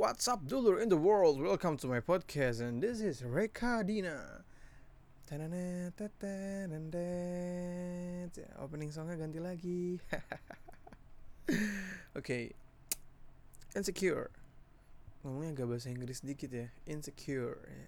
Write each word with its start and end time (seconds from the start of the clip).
What's 0.00 0.24
up, 0.32 0.48
dulur 0.48 0.80
in 0.80 0.88
the 0.88 0.96
world? 0.96 1.36
Welcome 1.36 1.76
to 1.84 1.86
my 1.86 2.00
podcast, 2.00 2.64
and 2.64 2.80
this 2.80 3.04
is 3.04 3.20
Reka 3.20 3.84
Dina. 3.84 4.40
Tanana, 5.28 5.92
tatanandet. 5.92 8.32
Ya, 8.32 8.48
Opening 8.64 8.96
songnya 8.96 9.20
ganti 9.20 9.44
lagi. 9.44 10.00
Oke, 12.16 12.56
insecure. 13.76 14.32
Ngomongnya 15.20 15.52
agak 15.52 15.68
bahasa 15.68 15.92
Inggris 15.92 16.24
dikit 16.24 16.48
ya, 16.48 16.72
insecure. 16.88 17.60
ya. 17.60 17.86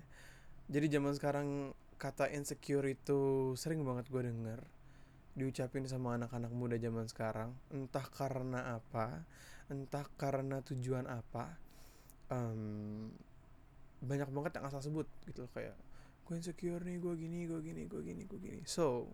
Jadi 0.68 0.92
zaman 0.92 1.16
sekarang 1.16 1.72
kata 1.96 2.28
insecure 2.28 2.92
itu 2.92 3.56
sering 3.56 3.88
banget 3.88 4.12
gue 4.12 4.20
denger 4.20 4.60
diucapin 5.32 5.88
sama 5.88 6.20
anak-anak 6.20 6.52
muda 6.52 6.76
zaman 6.76 7.08
sekarang 7.08 7.56
entah 7.72 8.04
karena 8.04 8.76
apa 8.76 9.24
entah 9.72 10.04
karena 10.20 10.60
tujuan 10.60 11.08
apa 11.08 11.56
Em, 12.32 13.12
banyak 14.00 14.32
banget 14.32 14.52
yang 14.56 14.64
asal 14.66 14.80
sebut 14.80 15.04
gitu 15.28 15.44
loh 15.44 15.52
kayak 15.52 15.76
gue 16.24 16.34
insecure 16.40 16.80
nih 16.80 16.96
gue 16.96 17.14
gini 17.18 17.44
gue 17.44 17.60
gini 17.60 17.82
gue 17.84 18.00
gini 18.00 18.22
gue 18.24 18.40
gini. 18.40 18.60
So 18.64 19.04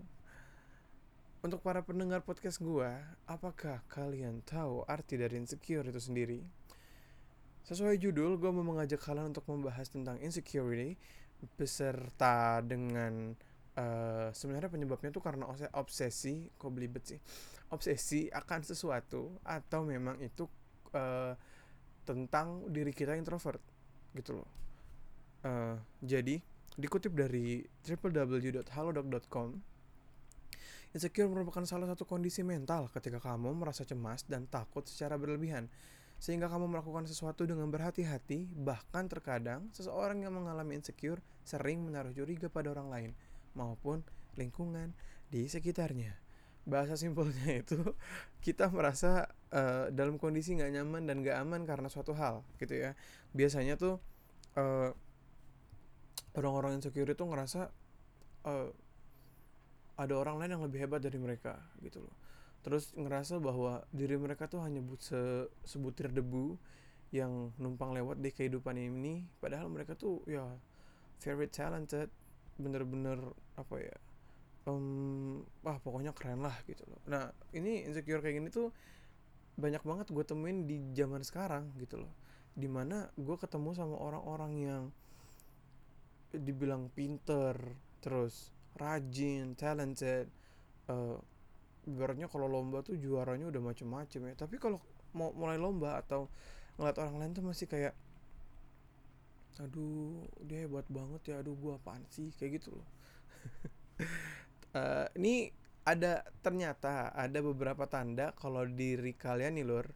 untuk 1.43 1.63
para 1.67 1.83
pendengar 1.83 2.23
podcast 2.23 2.63
gue 2.63 2.87
apakah 3.27 3.83
kalian 3.91 4.47
tahu 4.47 4.87
arti 4.87 5.19
dari 5.19 5.35
insecure 5.35 5.83
itu 5.83 5.99
sendiri? 5.99 6.41
Sesuai 7.67 7.99
judul 7.99 8.39
gue 8.39 8.51
mau 8.55 8.63
mengajak 8.65 9.03
kalian 9.03 9.35
untuk 9.35 9.45
membahas 9.51 9.91
tentang 9.91 10.17
insecurity 10.23 10.95
beserta 11.59 12.63
dengan 12.63 13.35
eh, 13.75 14.29
sebenarnya 14.31 14.71
penyebabnya 14.71 15.11
tuh 15.11 15.23
karena 15.23 15.45
obsesi 15.75 16.49
kok 16.55 16.71
belibet 16.71 17.03
sih? 17.03 17.21
Obsesi 17.75 18.31
akan 18.31 18.63
sesuatu 18.63 19.37
atau 19.43 19.85
memang 19.85 20.23
itu 20.23 20.47
eh, 20.95 21.35
tentang 22.09 22.65
diri 22.73 22.97
kita 22.97 23.13
introvert 23.13 23.61
gitu 24.17 24.41
loh. 24.41 24.49
Eh, 25.45 25.77
jadi 26.01 26.41
dikutip 26.81 27.13
dari 27.13 27.61
www.halodoc.com 27.85 29.49
insecure 30.97 31.29
merupakan 31.29 31.63
salah 31.69 31.85
satu 31.85 32.09
kondisi 32.09 32.41
mental 32.41 32.89
ketika 32.89 33.21
kamu 33.21 33.53
merasa 33.53 33.85
cemas 33.85 34.25
dan 34.25 34.49
takut 34.49 34.89
secara 34.89 35.21
berlebihan 35.21 35.69
sehingga 36.19 36.51
kamu 36.51 36.67
melakukan 36.67 37.07
sesuatu 37.07 37.47
dengan 37.47 37.71
berhati-hati 37.71 38.51
bahkan 38.59 39.07
terkadang 39.07 39.71
seseorang 39.71 40.27
yang 40.27 40.35
mengalami 40.35 40.81
insecure 40.81 41.23
sering 41.47 41.85
menaruh 41.87 42.11
curiga 42.11 42.51
pada 42.51 42.75
orang 42.75 42.89
lain 42.91 43.11
maupun 43.55 44.03
lingkungan 44.35 44.91
di 45.31 45.47
sekitarnya. 45.47 46.19
Bahasa 46.67 46.99
simpelnya 46.99 47.63
itu 47.63 47.79
kita 48.45 48.67
merasa 48.73 49.31
eh, 49.53 49.87
dalam 49.95 50.17
kondisi 50.21 50.57
nggak 50.59 50.73
nyaman 50.81 51.03
dan 51.09 51.17
nggak 51.25 51.37
aman 51.45 51.63
karena 51.69 51.89
suatu 51.91 52.13
hal 52.17 52.45
gitu 52.61 52.75
ya. 52.77 52.93
Biasanya 53.37 53.75
tuh 53.81 54.01
eh, 54.59 54.91
orang-orang 56.39 56.79
insecure 56.79 57.11
itu 57.13 57.25
ngerasa 57.25 57.61
eh, 58.47 58.71
ada 59.99 60.15
orang 60.15 60.39
lain 60.43 60.51
yang 60.59 60.65
lebih 60.65 60.79
hebat 60.87 61.01
dari 61.03 61.19
mereka 61.19 61.59
gitu 61.83 61.99
loh. 62.03 62.15
Terus 62.63 62.93
ngerasa 62.95 63.41
bahwa 63.43 63.83
diri 63.91 64.15
mereka 64.19 64.47
tuh 64.47 64.63
hanya 64.63 64.83
but 64.83 65.01
se- 65.03 65.49
sebutir 65.67 66.11
debu 66.15 66.55
yang 67.11 67.51
numpang 67.59 67.95
lewat 67.97 68.21
di 68.23 68.31
kehidupan 68.31 68.77
ini. 68.79 69.27
Padahal 69.43 69.71
mereka 69.73 69.95
tuh 69.99 70.23
ya 70.29 70.45
very 71.23 71.49
talented 71.51 72.11
bener-bener 72.59 73.19
apa 73.59 73.77
ya 73.79 73.97
em, 74.71 75.43
wah 75.65 75.79
pokoknya 75.83 76.13
keren 76.15 76.43
lah 76.45 76.57
gitu 76.69 76.85
loh. 76.89 77.01
Nah 77.11 77.31
ini 77.55 77.87
insecure 77.89 78.21
kayak 78.23 78.37
gini 78.43 78.49
tuh 78.53 78.71
banyak 79.59 79.83
banget 79.83 80.07
gue 80.15 80.25
temuin 80.25 80.65
di 80.71 80.79
zaman 80.95 81.27
sekarang 81.27 81.75
gitu 81.83 81.99
loh. 81.99 82.13
Di 82.55 82.71
mana 82.71 83.11
gue 83.19 83.37
ketemu 83.37 83.75
sama 83.75 83.99
orang-orang 83.99 84.53
yang 84.55 84.85
dibilang 86.31 86.93
pinter 86.95 87.57
terus 87.99 88.55
rajin 88.79 89.59
talented 89.59 90.31
eh 90.87 91.19
ibaratnya 91.89 92.29
kalau 92.29 92.47
lomba 92.47 92.85
tuh 92.85 92.95
juaranya 93.01 93.51
udah 93.51 93.63
macem-macem 93.63 94.31
ya. 94.31 94.35
Tapi 94.39 94.63
kalau 94.63 94.79
mau 95.17 95.35
mulai 95.35 95.59
lomba 95.59 95.99
atau 95.99 96.31
ngeliat 96.79 96.97
orang 97.03 97.17
lain 97.19 97.33
tuh 97.35 97.45
masih 97.45 97.67
kayak 97.67 97.95
aduh 99.59 100.23
dia 100.47 100.71
hebat 100.71 100.87
banget 100.87 101.35
ya 101.35 101.43
aduh 101.43 101.59
gua 101.59 101.83
apaan 101.83 102.07
sih? 102.15 102.31
Kayak 102.39 102.63
gitu 102.63 102.79
loh. 102.79 102.89
Eh, 104.69 105.09
ini 105.17 105.49
ada 105.89 106.21
ternyata 106.45 107.17
ada 107.17 107.41
beberapa 107.41 107.89
tanda 107.89 108.37
kalau 108.37 108.69
diri 108.69 109.17
kalian 109.17 109.57
nih 109.57 109.65
lur 109.65 109.89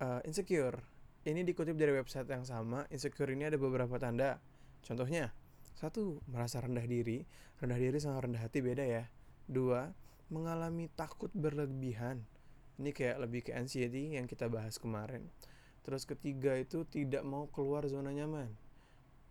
eh, 0.00 0.20
insecure. 0.24 0.80
Ini 1.28 1.44
dikutip 1.44 1.76
dari 1.76 1.92
website 1.92 2.32
yang 2.32 2.48
sama 2.48 2.88
insecure 2.88 3.28
ini 3.28 3.44
ada 3.44 3.60
beberapa 3.60 4.00
tanda. 4.00 4.40
Contohnya 4.80 5.28
satu 5.76 6.24
merasa 6.32 6.64
rendah 6.64 6.88
diri. 6.88 7.28
Rendah 7.60 7.76
diri 7.76 8.00
sama 8.00 8.24
rendah 8.24 8.40
hati 8.40 8.64
beda 8.64 8.88
ya. 8.88 9.04
Dua 9.44 9.92
mengalami 10.32 10.88
takut 10.96 11.28
berlebihan. 11.36 12.24
Ini 12.80 12.94
kayak 12.96 13.16
lebih 13.20 13.40
ke 13.44 13.52
anxiety 13.52 14.16
yang 14.16 14.24
kita 14.24 14.48
bahas 14.48 14.80
kemarin. 14.80 15.28
Terus 15.84 16.08
ketiga 16.08 16.56
itu 16.56 16.88
tidak 16.88 17.26
mau 17.26 17.50
keluar 17.52 17.84
zona 17.90 18.14
nyaman. 18.14 18.48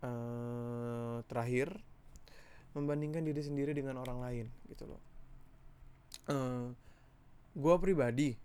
Eh 0.04 1.18
terakhir 1.26 1.74
membandingkan 2.76 3.26
diri 3.26 3.42
sendiri 3.42 3.74
dengan 3.74 3.98
orang 3.98 4.22
lain 4.22 4.46
gitu 4.70 4.86
loh 4.86 5.07
eh 6.28 6.66
gue 7.58 7.74
pribadi 7.82 8.38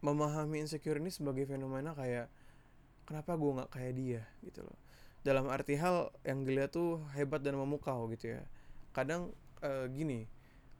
memahami 0.00 0.64
insecure 0.64 0.96
ini 1.02 1.12
sebagai 1.12 1.44
fenomena 1.44 1.92
kayak 1.92 2.30
kenapa 3.04 3.36
gue 3.36 3.50
nggak 3.60 3.70
kayak 3.74 3.92
dia 3.96 4.22
gitu 4.44 4.64
loh. 4.64 4.78
Dalam 5.20 5.52
arti 5.52 5.76
hal 5.76 6.08
yang 6.24 6.46
dilihat 6.48 6.72
tuh 6.72 7.04
hebat 7.12 7.44
dan 7.44 7.58
memukau 7.58 8.08
gitu 8.12 8.38
ya. 8.38 8.42
Kadang 8.96 9.34
eh, 9.60 9.86
gini 9.92 10.24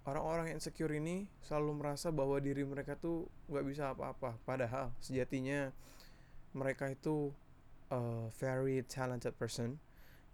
orang-orang 0.09 0.54
yang 0.54 0.56
insecure 0.62 0.94
ini 0.97 1.28
selalu 1.44 1.76
merasa 1.76 2.09
bahwa 2.09 2.41
diri 2.41 2.65
mereka 2.65 2.97
tuh 2.97 3.28
nggak 3.53 3.66
bisa 3.69 3.92
apa-apa. 3.92 4.41
Padahal 4.48 4.94
sejatinya 5.03 5.75
mereka 6.56 6.88
itu 6.88 7.34
eh, 7.92 8.27
very 8.41 8.81
talented 8.88 9.37
person 9.37 9.77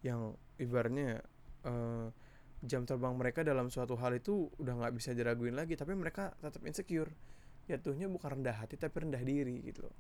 yang 0.05 0.39
ibaratnya 0.61 1.25
eh, 1.67 2.07
jam 2.67 2.83
terbang 2.85 3.15
mereka 3.15 3.47
dalam 3.47 3.71
suatu 3.71 3.95
hal 3.97 4.19
itu 4.19 4.51
udah 4.61 4.75
nggak 4.85 4.93
bisa 4.99 5.15
diraguin 5.15 5.55
lagi 5.55 5.79
tapi 5.79 5.95
mereka 5.95 6.35
tetap 6.43 6.61
insecure 6.67 7.11
jatuhnya 7.67 8.11
bukan 8.11 8.43
rendah 8.43 8.63
hati 8.63 8.79
tapi 8.79 9.07
rendah 9.07 9.23
diri 9.23 9.63
gitu 9.63 9.87
loh 9.87 9.97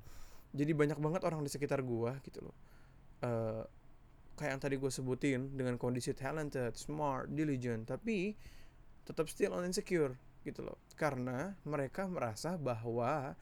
jadi 0.54 0.74
banyak 0.74 0.98
banget 0.98 1.22
orang 1.26 1.42
di 1.42 1.50
sekitar 1.50 1.82
gua 1.82 2.18
gitu 2.22 2.42
loh 2.46 2.54
Eh, 3.24 3.62
kayak 4.36 4.50
yang 4.52 4.62
tadi 4.62 4.76
gue 4.76 4.92
sebutin 4.92 5.56
dengan 5.56 5.80
kondisi 5.80 6.12
talented, 6.12 6.76
smart, 6.76 7.32
diligent, 7.32 7.88
tapi 7.88 8.36
tetap 9.08 9.32
still 9.32 9.56
on 9.56 9.64
insecure 9.64 10.12
gitu 10.44 10.60
loh. 10.60 10.76
Karena 10.92 11.56
mereka 11.64 12.04
merasa 12.04 12.60
bahwa 12.60 13.32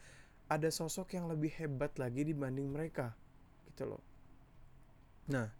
ada 0.46 0.68
sosok 0.70 1.18
yang 1.18 1.26
lebih 1.26 1.50
hebat 1.58 1.98
lagi 1.98 2.22
dibanding 2.22 2.70
mereka 2.70 3.18
gitu 3.66 3.96
loh. 3.96 4.02
Nah, 5.34 5.50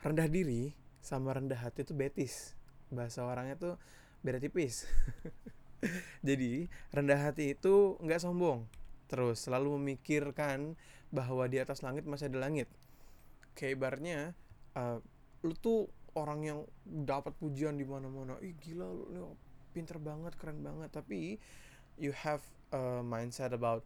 rendah 0.00 0.28
diri 0.30 0.72
sama 1.04 1.36
rendah 1.36 1.60
hati 1.60 1.84
itu 1.84 1.92
betis. 1.92 2.55
Bahasa 2.92 3.26
orangnya 3.26 3.56
tuh 3.56 3.74
beda 4.22 4.38
tipis. 4.42 4.86
Jadi, 6.28 6.66
rendah 6.90 7.20
hati 7.30 7.54
itu 7.54 8.00
nggak 8.02 8.22
sombong. 8.22 8.66
Terus 9.06 9.46
selalu 9.46 9.78
memikirkan 9.78 10.74
bahwa 11.14 11.46
di 11.46 11.62
atas 11.62 11.86
langit 11.86 12.04
masih 12.04 12.26
ada 12.32 12.42
langit. 12.42 12.66
Kayak 13.54 14.34
uh, 14.76 14.98
lu 15.46 15.54
tuh 15.56 15.88
orang 16.16 16.40
yang 16.42 16.58
dapat 16.84 17.32
pujian 17.38 17.78
di 17.78 17.86
mana-mana. 17.86 18.40
Ih 18.42 18.56
gila 18.58 18.88
lu, 18.88 19.04
lu 19.12 19.30
pinter 19.70 20.00
banget 20.00 20.34
keren 20.40 20.64
banget. 20.64 20.90
Tapi 20.90 21.38
you 22.00 22.10
have 22.12 22.42
a 22.74 23.00
mindset 23.04 23.52
about 23.54 23.84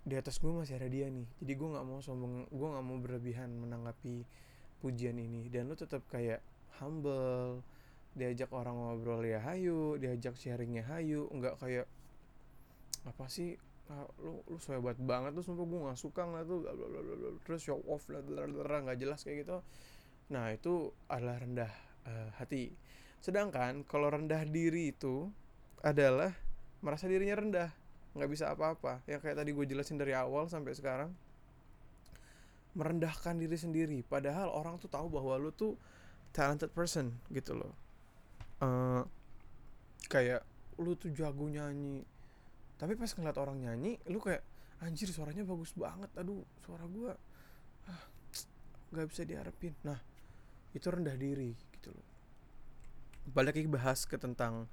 di 0.00 0.16
atas 0.16 0.40
gue 0.40 0.48
masih 0.48 0.80
ada 0.80 0.88
dia 0.88 1.06
nih. 1.12 1.28
Jadi 1.44 1.52
gue 1.54 1.68
nggak 1.76 1.86
mau 1.86 2.00
sombong 2.00 2.48
gue 2.48 2.68
nggak 2.72 2.84
mau 2.86 2.98
berlebihan 2.98 3.50
menanggapi 3.52 4.24
pujian 4.80 5.20
ini. 5.20 5.50
Dan 5.52 5.68
lu 5.68 5.76
tetap 5.76 6.02
kayak 6.08 6.40
humble. 6.78 7.64
Diajak 8.14 8.50
orang 8.50 8.74
ngobrol 8.74 9.22
ya 9.22 9.38
hayu 9.42 9.98
diajak 9.98 10.38
sharingnya 10.38 10.86
hayu. 10.86 11.26
Nggak 11.34 11.58
kayak 11.58 11.86
apa 13.06 13.24
sih 13.32 13.56
ah, 13.88 14.06
lu 14.20 14.44
lu 14.46 14.56
hebat 14.60 14.98
banget 15.00 15.32
tuh 15.32 15.42
sumpah 15.42 15.64
gue 15.64 15.80
gak 15.88 15.98
suka 15.98 16.22
nggak 16.28 16.44
tuh 16.44 16.60
terus 17.48 17.64
show 17.64 17.80
off 17.88 18.04
lah 18.12 18.20
nggak 18.20 18.98
jelas 18.98 19.22
kayak 19.26 19.46
gitu. 19.46 19.58
Nah 20.30 20.54
itu 20.54 20.94
adalah 21.10 21.42
rendah 21.42 21.72
eh, 22.06 22.30
hati. 22.38 22.70
Sedangkan 23.18 23.82
kalau 23.84 24.10
rendah 24.10 24.46
diri 24.46 24.94
itu 24.94 25.28
adalah 25.80 26.32
merasa 26.80 27.08
dirinya 27.08 27.36
rendah 27.40 27.70
nggak 28.14 28.30
bisa 28.30 28.50
apa-apa. 28.50 29.02
Yang 29.06 29.20
kayak 29.26 29.36
tadi 29.42 29.50
gue 29.54 29.66
jelasin 29.66 29.98
dari 29.98 30.14
awal 30.14 30.50
sampai 30.50 30.74
sekarang 30.74 31.10
merendahkan 32.74 33.34
diri 33.38 33.58
sendiri. 33.58 33.98
Padahal 34.06 34.50
orang 34.50 34.78
tuh 34.78 34.90
tahu 34.90 35.10
bahwa 35.10 35.34
lu 35.38 35.50
tuh 35.50 35.74
talented 36.30 36.70
person 36.70 37.18
gitu 37.30 37.54
loh. 37.56 37.74
Eh, 38.60 39.02
kayak 40.10 40.42
lu 40.80 40.96
tuh 40.96 41.12
jago 41.12 41.46
nyanyi 41.46 42.02
tapi 42.80 42.96
pas 42.96 43.12
ngeliat 43.12 43.36
orang 43.36 43.60
nyanyi 43.60 44.00
lu 44.08 44.16
kayak 44.16 44.40
anjir 44.80 45.12
suaranya 45.12 45.44
bagus 45.44 45.76
banget 45.76 46.08
aduh 46.16 46.40
suara 46.64 46.88
gua 46.88 47.12
ah 47.84 48.02
nggak 48.90 49.06
bisa 49.12 49.22
diharapin. 49.28 49.76
Nah 49.84 50.00
itu 50.72 50.86
rendah 50.88 51.14
diri 51.16 51.52
gitu 51.76 51.92
loh. 51.92 52.06
Balik 53.30 53.60
lagi 53.60 53.70
bahas 53.70 54.08
ke 54.08 54.16
tentang 54.16 54.66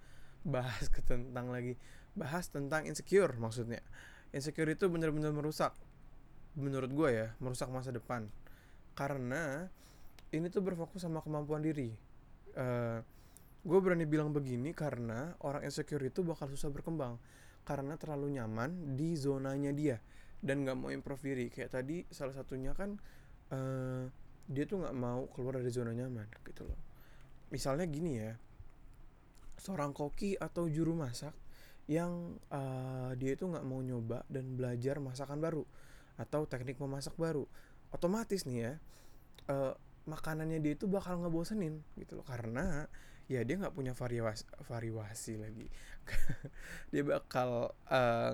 bahas 0.48 0.88
ke 0.88 1.03
tentang 1.03 1.51
lagi 1.51 1.75
bahas 2.15 2.48
tentang 2.48 2.88
insecure 2.88 3.36
maksudnya. 3.36 3.83
Insecure 4.31 4.71
itu 4.71 4.88
benar-benar 4.88 5.36
merusak 5.36 5.75
menurut 6.57 6.89
gue 6.89 7.10
ya 7.12 7.27
merusak 7.44 7.68
masa 7.69 7.92
depan. 7.92 8.31
Karena 8.98 9.69
ini 10.35 10.47
tuh 10.51 10.59
berfokus 10.63 11.07
sama 11.07 11.24
kemampuan 11.24 11.63
diri. 11.63 11.95
Uh, 12.57 12.59
eh, 12.59 13.00
gue 13.63 13.79
berani 13.79 14.07
bilang 14.07 14.31
begini 14.31 14.71
karena 14.71 15.35
orang 15.44 15.63
insecure 15.68 16.03
itu 16.03 16.24
bakal 16.24 16.47
susah 16.47 16.71
berkembang 16.71 17.19
karena 17.68 18.00
terlalu 18.00 18.39
nyaman 18.39 18.95
di 18.95 19.19
zonanya 19.19 19.75
dia 19.75 20.00
dan 20.39 20.63
nggak 20.63 20.77
mau 20.77 20.89
improve 20.91 21.24
diri. 21.24 21.45
Kayak 21.51 21.79
tadi 21.79 22.03
salah 22.12 22.35
satunya 22.35 22.71
kan 22.75 22.95
uh, 23.51 24.07
dia 24.47 24.63
tuh 24.63 24.83
nggak 24.83 24.95
mau 24.95 25.27
keluar 25.31 25.59
dari 25.59 25.71
zona 25.71 25.91
nyaman 25.91 26.27
gitu 26.44 26.63
loh. 26.63 26.79
Misalnya 27.51 27.88
gini 27.88 28.12
ya 28.19 28.31
seorang 29.57 29.91
koki 29.91 30.38
atau 30.38 30.69
juru 30.69 30.94
masak 30.94 31.33
yang 31.88 32.35
uh, 32.51 33.15
dia 33.15 33.33
itu 33.35 33.47
nggak 33.47 33.63
mau 33.63 33.79
nyoba 33.79 34.27
dan 34.27 34.59
belajar 34.59 35.00
masakan 35.00 35.39
baru 35.39 35.63
atau 36.19 36.44
teknik 36.47 36.79
memasak 36.79 37.15
baru. 37.15 37.47
Otomatis 37.91 38.44
nih 38.44 38.59
ya 38.59 38.74
uh, 39.51 39.74
makanannya 40.07 40.63
dia 40.63 40.74
itu 40.74 40.88
bakal 40.88 41.19
ngebosenin 41.21 41.83
gitu 42.00 42.18
loh. 42.18 42.25
Karena 42.25 42.88
ya 43.27 43.44
dia 43.44 43.59
nggak 43.59 43.75
punya 43.75 43.92
variasi 43.92 44.48
variasi 44.63 45.36
lagi. 45.36 45.68
Dia 46.95 47.04
bakal 47.04 47.75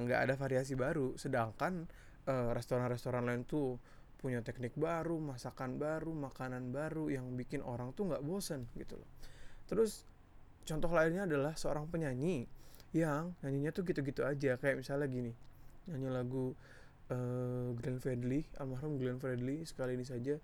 nggak 0.06 0.20
uh, 0.22 0.26
ada 0.30 0.34
variasi 0.38 0.78
baru. 0.78 1.18
Sedangkan 1.18 1.90
restoran-restoran 2.30 3.26
uh, 3.26 3.28
lain 3.34 3.44
tuh 3.44 3.82
punya 4.24 4.40
teknik 4.40 4.72
baru 4.80 5.20
masakan 5.20 5.76
baru 5.76 6.16
makanan 6.16 6.72
baru 6.72 7.12
yang 7.12 7.36
bikin 7.36 7.60
orang 7.60 7.92
tuh 7.92 8.08
nggak 8.08 8.24
bosen 8.24 8.70
gitu 8.78 8.96
loh. 8.96 9.10
Terus 9.68 10.08
contoh 10.64 10.88
lainnya 10.94 11.28
adalah 11.28 11.58
seorang 11.60 11.90
penyanyi 11.92 12.48
yang 12.96 13.36
nyanyinya 13.44 13.74
tuh 13.76 13.84
gitu-gitu 13.84 14.24
aja. 14.24 14.56
Kayak 14.62 14.86
misalnya 14.86 15.10
gini 15.10 15.34
nyanyi 15.90 16.08
lagu 16.14 16.56
uh, 17.12 17.76
Glenn 17.76 18.00
Fredly 18.00 18.48
almarhum 18.62 18.96
Glenn 18.96 19.20
Fredly 19.20 19.68
sekali 19.68 20.00
ini 20.00 20.06
saja 20.08 20.40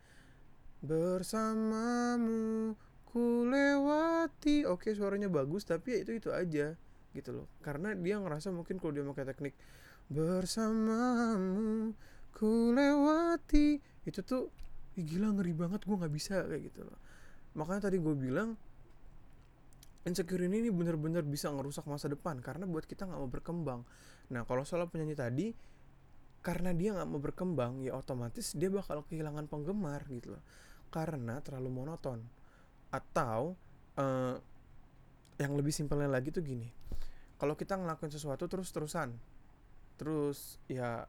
bersamamu 0.83 2.75
ku 3.03 3.43
lewati. 3.47 4.63
Oke 4.69 4.95
suaranya 4.95 5.27
bagus 5.27 5.67
tapi 5.67 5.95
ya 5.95 5.99
itu 6.03 6.11
itu 6.15 6.29
aja 6.31 6.75
gitu 7.11 7.29
loh. 7.33 7.47
Karena 7.59 7.95
dia 7.97 8.19
ngerasa 8.21 8.53
mungkin 8.53 8.77
kalau 8.79 8.93
dia 8.95 9.03
pakai 9.03 9.25
teknik 9.27 9.55
bersamamu 10.07 11.91
ku 12.31 12.71
lewati. 12.71 13.81
Itu 14.07 14.23
tuh 14.23 14.51
gila 14.99 15.31
ngeri 15.35 15.53
banget 15.55 15.87
gue 15.87 15.95
nggak 15.95 16.13
bisa 16.13 16.43
kayak 16.47 16.71
gitu 16.71 16.87
loh. 16.87 16.99
Makanya 17.55 17.89
tadi 17.91 17.97
gue 17.97 18.15
bilang 18.15 18.55
insecure 20.07 20.47
ini, 20.47 20.63
ini 20.63 20.71
bener-bener 20.71 21.21
bisa 21.27 21.51
ngerusak 21.51 21.83
masa 21.85 22.07
depan 22.07 22.39
karena 22.39 22.63
buat 22.63 22.87
kita 22.87 23.03
nggak 23.03 23.19
mau 23.19 23.31
berkembang. 23.31 23.81
Nah 24.31 24.47
kalau 24.47 24.63
soal 24.63 24.87
penyanyi 24.87 25.15
tadi 25.17 25.47
karena 26.39 26.71
dia 26.71 26.95
nggak 26.95 27.07
mau 27.09 27.19
berkembang 27.19 27.83
ya 27.83 27.99
otomatis 27.99 28.55
dia 28.55 28.71
bakal 28.71 29.03
kehilangan 29.03 29.51
penggemar 29.51 30.07
gitu 30.07 30.39
loh 30.39 30.43
karena 30.89 31.39
terlalu 31.45 31.69
monoton. 31.71 32.25
Atau 32.89 33.56
uh, 33.97 34.36
yang 35.39 35.56
lebih 35.56 35.71
simpelnya 35.71 36.12
lagi 36.12 36.30
tuh 36.36 36.44
gini. 36.44 36.68
Kalau 37.39 37.56
kita 37.56 37.80
ngelakuin 37.80 38.12
sesuatu 38.12 38.45
terus 38.51 38.69
terusan 38.75 39.15
terus 40.00 40.56
ya 40.71 41.03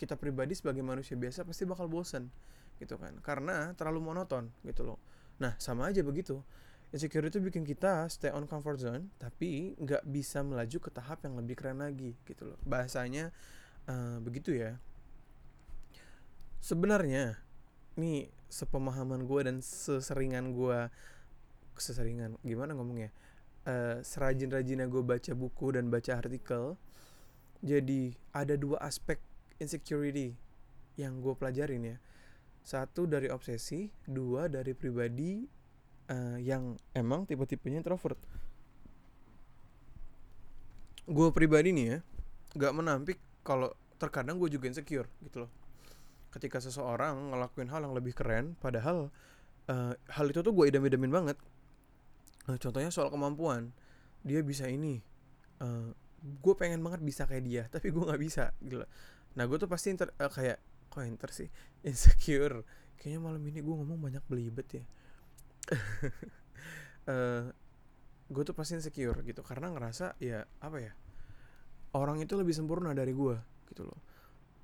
kita 0.00 0.16
pribadi 0.16 0.56
sebagai 0.56 0.80
manusia 0.80 1.12
biasa 1.12 1.44
pasti 1.44 1.68
bakal 1.68 1.88
bosen 1.88 2.28
gitu 2.76 3.00
kan. 3.00 3.16
Karena 3.24 3.72
terlalu 3.76 4.12
monoton 4.12 4.52
gitu 4.64 4.84
loh. 4.84 5.00
Nah 5.40 5.56
sama 5.56 5.88
aja 5.88 6.04
begitu. 6.04 6.44
Insecure 6.90 7.30
itu 7.30 7.38
bikin 7.38 7.62
kita 7.62 8.10
stay 8.10 8.34
on 8.34 8.50
comfort 8.50 8.82
zone 8.82 9.14
tapi 9.16 9.78
nggak 9.78 10.02
bisa 10.10 10.42
melaju 10.42 10.78
ke 10.82 10.90
tahap 10.90 11.22
yang 11.22 11.38
lebih 11.38 11.56
keren 11.56 11.80
lagi 11.80 12.16
gitu 12.28 12.52
loh. 12.52 12.58
Bahasanya 12.66 13.32
uh, 13.88 14.18
begitu 14.20 14.52
ya. 14.56 14.76
Sebenarnya 16.60 17.40
nih 17.98 18.30
sepemahaman 18.50 19.26
gue 19.26 19.40
dan 19.46 19.56
seseringan 19.62 20.52
gue 20.54 20.90
seseringan 21.80 22.36
gimana 22.44 22.76
ngomongnya 22.76 23.08
uh, 23.64 24.04
serajin-rajinnya 24.04 24.86
gue 24.90 25.00
baca 25.00 25.32
buku 25.32 25.74
dan 25.74 25.88
baca 25.88 26.18
artikel 26.18 26.76
jadi 27.60 28.16
ada 28.32 28.56
dua 28.56 28.80
aspek 28.80 29.20
insecurity 29.60 30.32
yang 30.96 31.20
gue 31.20 31.36
pelajarin 31.36 31.96
ya. 31.96 31.96
Satu 32.64 33.04
dari 33.04 33.28
obsesi 33.28 33.88
dua 34.08 34.48
dari 34.48 34.72
pribadi 34.72 35.44
uh, 36.08 36.40
yang 36.40 36.76
emang 36.96 37.28
tipe-tipenya 37.28 37.84
introvert. 37.84 38.20
Gue 41.04 41.28
pribadi 41.36 41.72
nih 41.76 41.86
ya 41.96 41.98
gak 42.56 42.74
menampik 42.74 43.18
kalau 43.44 43.70
terkadang 44.00 44.40
gue 44.40 44.50
juga 44.50 44.66
insecure 44.66 45.06
gitu 45.22 45.46
loh 45.46 45.50
ketika 46.30 46.62
seseorang 46.62 47.34
ngelakuin 47.34 47.68
hal 47.70 47.82
yang 47.82 47.94
lebih 47.94 48.14
keren 48.14 48.54
padahal 48.58 49.10
uh, 49.66 49.92
hal 49.94 50.26
itu 50.30 50.40
tuh 50.42 50.54
gue 50.54 50.70
idam-idamin 50.70 51.10
banget. 51.10 51.36
Uh, 52.48 52.56
contohnya 52.56 52.88
soal 52.94 53.10
kemampuan. 53.10 53.74
Dia 54.22 54.44
bisa 54.44 54.68
ini 54.68 55.00
uh, 55.60 55.90
gue 56.20 56.54
pengen 56.56 56.80
banget 56.84 57.00
bisa 57.00 57.24
kayak 57.24 57.44
dia 57.44 57.62
tapi 57.72 57.88
gue 57.88 58.02
nggak 58.04 58.20
bisa 58.20 58.52
gitu 58.60 58.84
nah 59.30 59.46
gue 59.46 59.56
tuh 59.56 59.70
pasti 59.70 59.94
inter, 59.94 60.10
uh, 60.18 60.26
kayak 60.26 60.58
kok 60.90 61.06
inter 61.06 61.30
sih? 61.30 61.48
Insecure. 61.88 62.66
Kayaknya 62.98 63.20
malam 63.22 63.42
ini 63.46 63.62
gue 63.62 63.74
ngomong 63.78 63.96
banyak 63.96 64.24
belibet 64.26 64.68
ya. 64.74 64.84
Uh, 65.70 65.78
eh, 67.14 67.44
gue 68.26 68.42
tuh 68.42 68.52
pasti 68.58 68.74
insecure 68.74 69.22
gitu 69.22 69.40
karena 69.46 69.70
ngerasa 69.70 70.18
ya 70.22 70.46
apa 70.62 70.78
ya 70.78 70.92
orang 71.94 72.22
itu 72.22 72.34
lebih 72.34 72.52
sempurna 72.52 72.90
dari 72.90 73.14
gue 73.14 73.38
gitu 73.70 73.86
loh. 73.86 74.02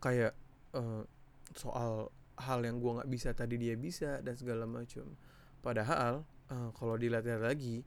Kayak 0.02 0.34
uh, 0.74 1.06
soal 1.56 2.12
hal 2.36 2.60
yang 2.62 2.78
gue 2.78 2.92
nggak 3.00 3.10
bisa 3.10 3.32
tadi 3.32 3.56
dia 3.56 3.74
bisa 3.74 4.20
dan 4.20 4.36
segala 4.36 4.68
macam 4.68 5.16
padahal 5.64 6.28
uh, 6.52 6.70
kalau 6.76 6.94
dilihat 7.00 7.24
lagi 7.40 7.82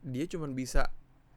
dia 0.00 0.24
cuma 0.30 0.48
bisa 0.48 0.88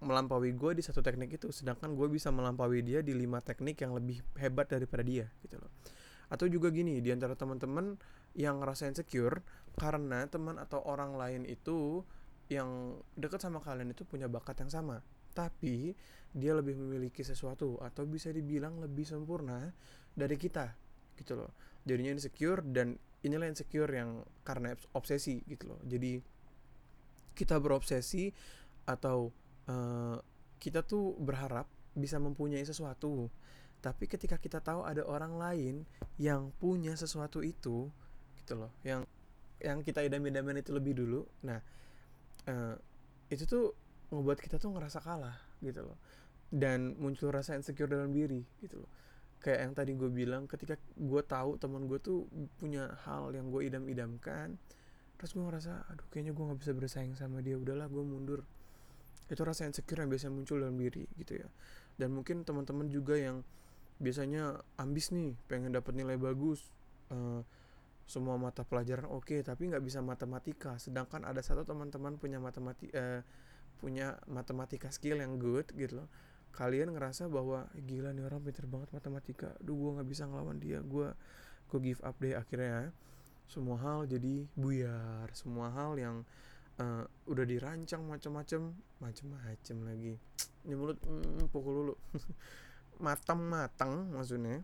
melampaui 0.03 0.51
gue 0.53 0.71
di 0.75 0.83
satu 0.83 0.99
teknik 0.99 1.39
itu 1.39 1.49
sedangkan 1.49 1.95
gue 1.95 2.07
bisa 2.11 2.29
melampaui 2.29 2.83
dia 2.83 2.99
di 2.99 3.15
lima 3.15 3.39
teknik 3.39 3.79
yang 3.79 3.95
lebih 3.95 4.19
hebat 4.35 4.67
daripada 4.67 5.01
dia 5.01 5.31
gitu 5.41 5.57
loh. 5.57 5.71
Atau 6.27 6.51
juga 6.51 6.71
gini 6.71 6.99
di 6.99 7.09
antara 7.11 7.39
teman-teman 7.39 7.95
yang 8.35 8.59
ngerasa 8.59 8.91
insecure 8.91 9.39
karena 9.79 10.27
teman 10.27 10.59
atau 10.59 10.83
orang 10.83 11.15
lain 11.15 11.47
itu 11.47 12.03
yang 12.51 12.99
dekat 13.15 13.39
sama 13.39 13.63
kalian 13.63 13.95
itu 13.95 14.03
punya 14.03 14.27
bakat 14.27 14.59
yang 14.59 14.71
sama 14.71 14.99
tapi 15.33 15.97
dia 16.33 16.53
lebih 16.53 16.77
memiliki 16.77 17.25
sesuatu 17.25 17.81
atau 17.81 18.05
bisa 18.05 18.29
dibilang 18.29 18.77
lebih 18.77 19.05
sempurna 19.05 19.73
dari 20.13 20.37
kita 20.37 20.77
gitu 21.19 21.37
loh. 21.39 21.51
Jadinya 21.83 22.15
insecure 22.15 22.63
dan 22.63 22.95
inilah 23.23 23.47
insecure 23.47 23.89
yang 23.91 24.23
karena 24.43 24.75
obsesi 24.95 25.43
gitu 25.47 25.73
loh. 25.73 25.79
Jadi 25.83 26.19
kita 27.33 27.57
berobsesi 27.57 28.29
atau 28.85 29.31
uh, 29.67 30.17
kita 30.59 30.85
tuh 30.85 31.17
berharap 31.17 31.65
bisa 31.93 32.17
mempunyai 32.17 32.65
sesuatu 32.65 33.29
tapi 33.83 34.07
ketika 34.07 34.39
kita 34.39 34.63
tahu 34.63 34.87
ada 34.87 35.03
orang 35.03 35.35
lain 35.35 35.75
yang 36.15 36.55
punya 36.55 36.95
sesuatu 36.95 37.43
itu 37.43 37.91
gitu 38.39 38.53
loh 38.55 38.71
yang 38.87 39.03
yang 39.59 39.83
kita 39.83 40.03
idam-idamin 40.03 40.63
itu 40.63 40.71
lebih 40.71 40.95
dulu 40.95 41.27
nah 41.43 41.59
uh, 42.47 42.75
itu 43.31 43.43
tuh 43.43 43.75
ngebuat 44.13 44.39
kita 44.39 44.61
tuh 44.61 44.69
ngerasa 44.77 44.99
kalah 45.01 45.37
gitu 45.63 45.81
loh. 45.81 45.97
Dan 46.53 46.93
muncul 47.01 47.33
rasa 47.33 47.57
insecure 47.57 47.89
dalam 47.89 48.13
diri 48.13 48.45
gitu 48.61 48.77
loh 48.77 48.91
kayak 49.43 49.59
yang 49.59 49.73
tadi 49.75 49.91
gue 49.99 50.07
bilang 50.07 50.47
ketika 50.47 50.79
gue 50.95 51.21
tahu 51.27 51.59
teman 51.59 51.83
gue 51.91 51.99
tuh 51.99 52.23
punya 52.55 52.95
hal 53.03 53.35
yang 53.35 53.51
gue 53.51 53.67
idam-idamkan 53.67 54.55
terus 55.19 55.35
gue 55.35 55.43
ngerasa 55.43 55.87
aduh 55.91 56.07
kayaknya 56.07 56.31
gue 56.31 56.43
nggak 56.47 56.59
bisa 56.63 56.71
bersaing 56.71 57.13
sama 57.19 57.43
dia 57.43 57.59
udahlah 57.59 57.91
gue 57.91 58.03
mundur. 58.03 58.43
Itu 59.27 59.43
rasa 59.47 59.63
insecure 59.67 60.03
yang 60.03 60.11
biasa 60.11 60.27
muncul 60.31 60.59
dalam 60.59 60.75
diri 60.75 61.07
gitu 61.19 61.39
ya. 61.39 61.47
Dan 61.95 62.11
mungkin 62.11 62.43
teman-teman 62.43 62.91
juga 62.91 63.15
yang 63.15 63.43
biasanya 64.03 64.59
ambis 64.79 65.15
nih 65.15 65.35
pengen 65.47 65.71
dapat 65.71 65.95
nilai 65.95 66.19
bagus 66.19 66.75
uh, 67.13 67.39
semua 68.03 68.35
mata 68.35 68.67
pelajaran 68.67 69.07
oke 69.07 69.31
okay, 69.31 69.39
tapi 69.47 69.71
nggak 69.71 69.83
bisa 69.83 70.03
matematika. 70.03 70.75
Sedangkan 70.75 71.23
ada 71.23 71.39
satu 71.39 71.63
teman-teman 71.63 72.19
punya 72.19 72.43
matematika 72.43 72.91
uh, 72.95 72.99
eh, 72.99 73.21
punya 73.79 74.19
matematika 74.27 74.91
skill 74.91 75.19
yang 75.19 75.39
good 75.39 75.67
gitu 75.75 76.03
loh 76.03 76.07
kalian 76.53 76.93
ngerasa 76.93 77.27
bahwa 77.27 77.65
gila 77.73 78.13
nih 78.13 78.23
orang 78.25 78.41
pinter 78.45 78.69
banget 78.69 78.93
matematika 78.93 79.49
duh 79.57 79.73
gue 79.73 79.91
nggak 79.97 80.09
bisa 80.09 80.29
ngelawan 80.29 80.61
dia 80.61 80.79
gue 80.85 81.09
gue 81.73 81.79
give 81.81 82.01
up 82.05 82.13
deh 82.21 82.37
akhirnya 82.37 82.93
semua 83.49 83.81
hal 83.81 84.05
jadi 84.05 84.45
buyar 84.53 85.27
semua 85.33 85.73
hal 85.73 85.97
yang 85.97 86.21
uh, 86.79 87.03
udah 87.29 87.45
dirancang 87.45 88.01
macam-macam 88.05 88.73
macam-macam 89.01 89.77
lagi. 89.85 90.13
Ini 90.65 90.73
mulut 90.73 90.97
mm, 91.03 91.51
pukul 91.51 91.73
dulu. 91.83 91.95
Matang-matang 93.05 94.13
maksudnya. 94.13 94.63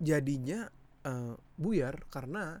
Jadinya 0.00 0.68
uh, 1.04 1.36
buyar 1.60 2.04
karena 2.08 2.60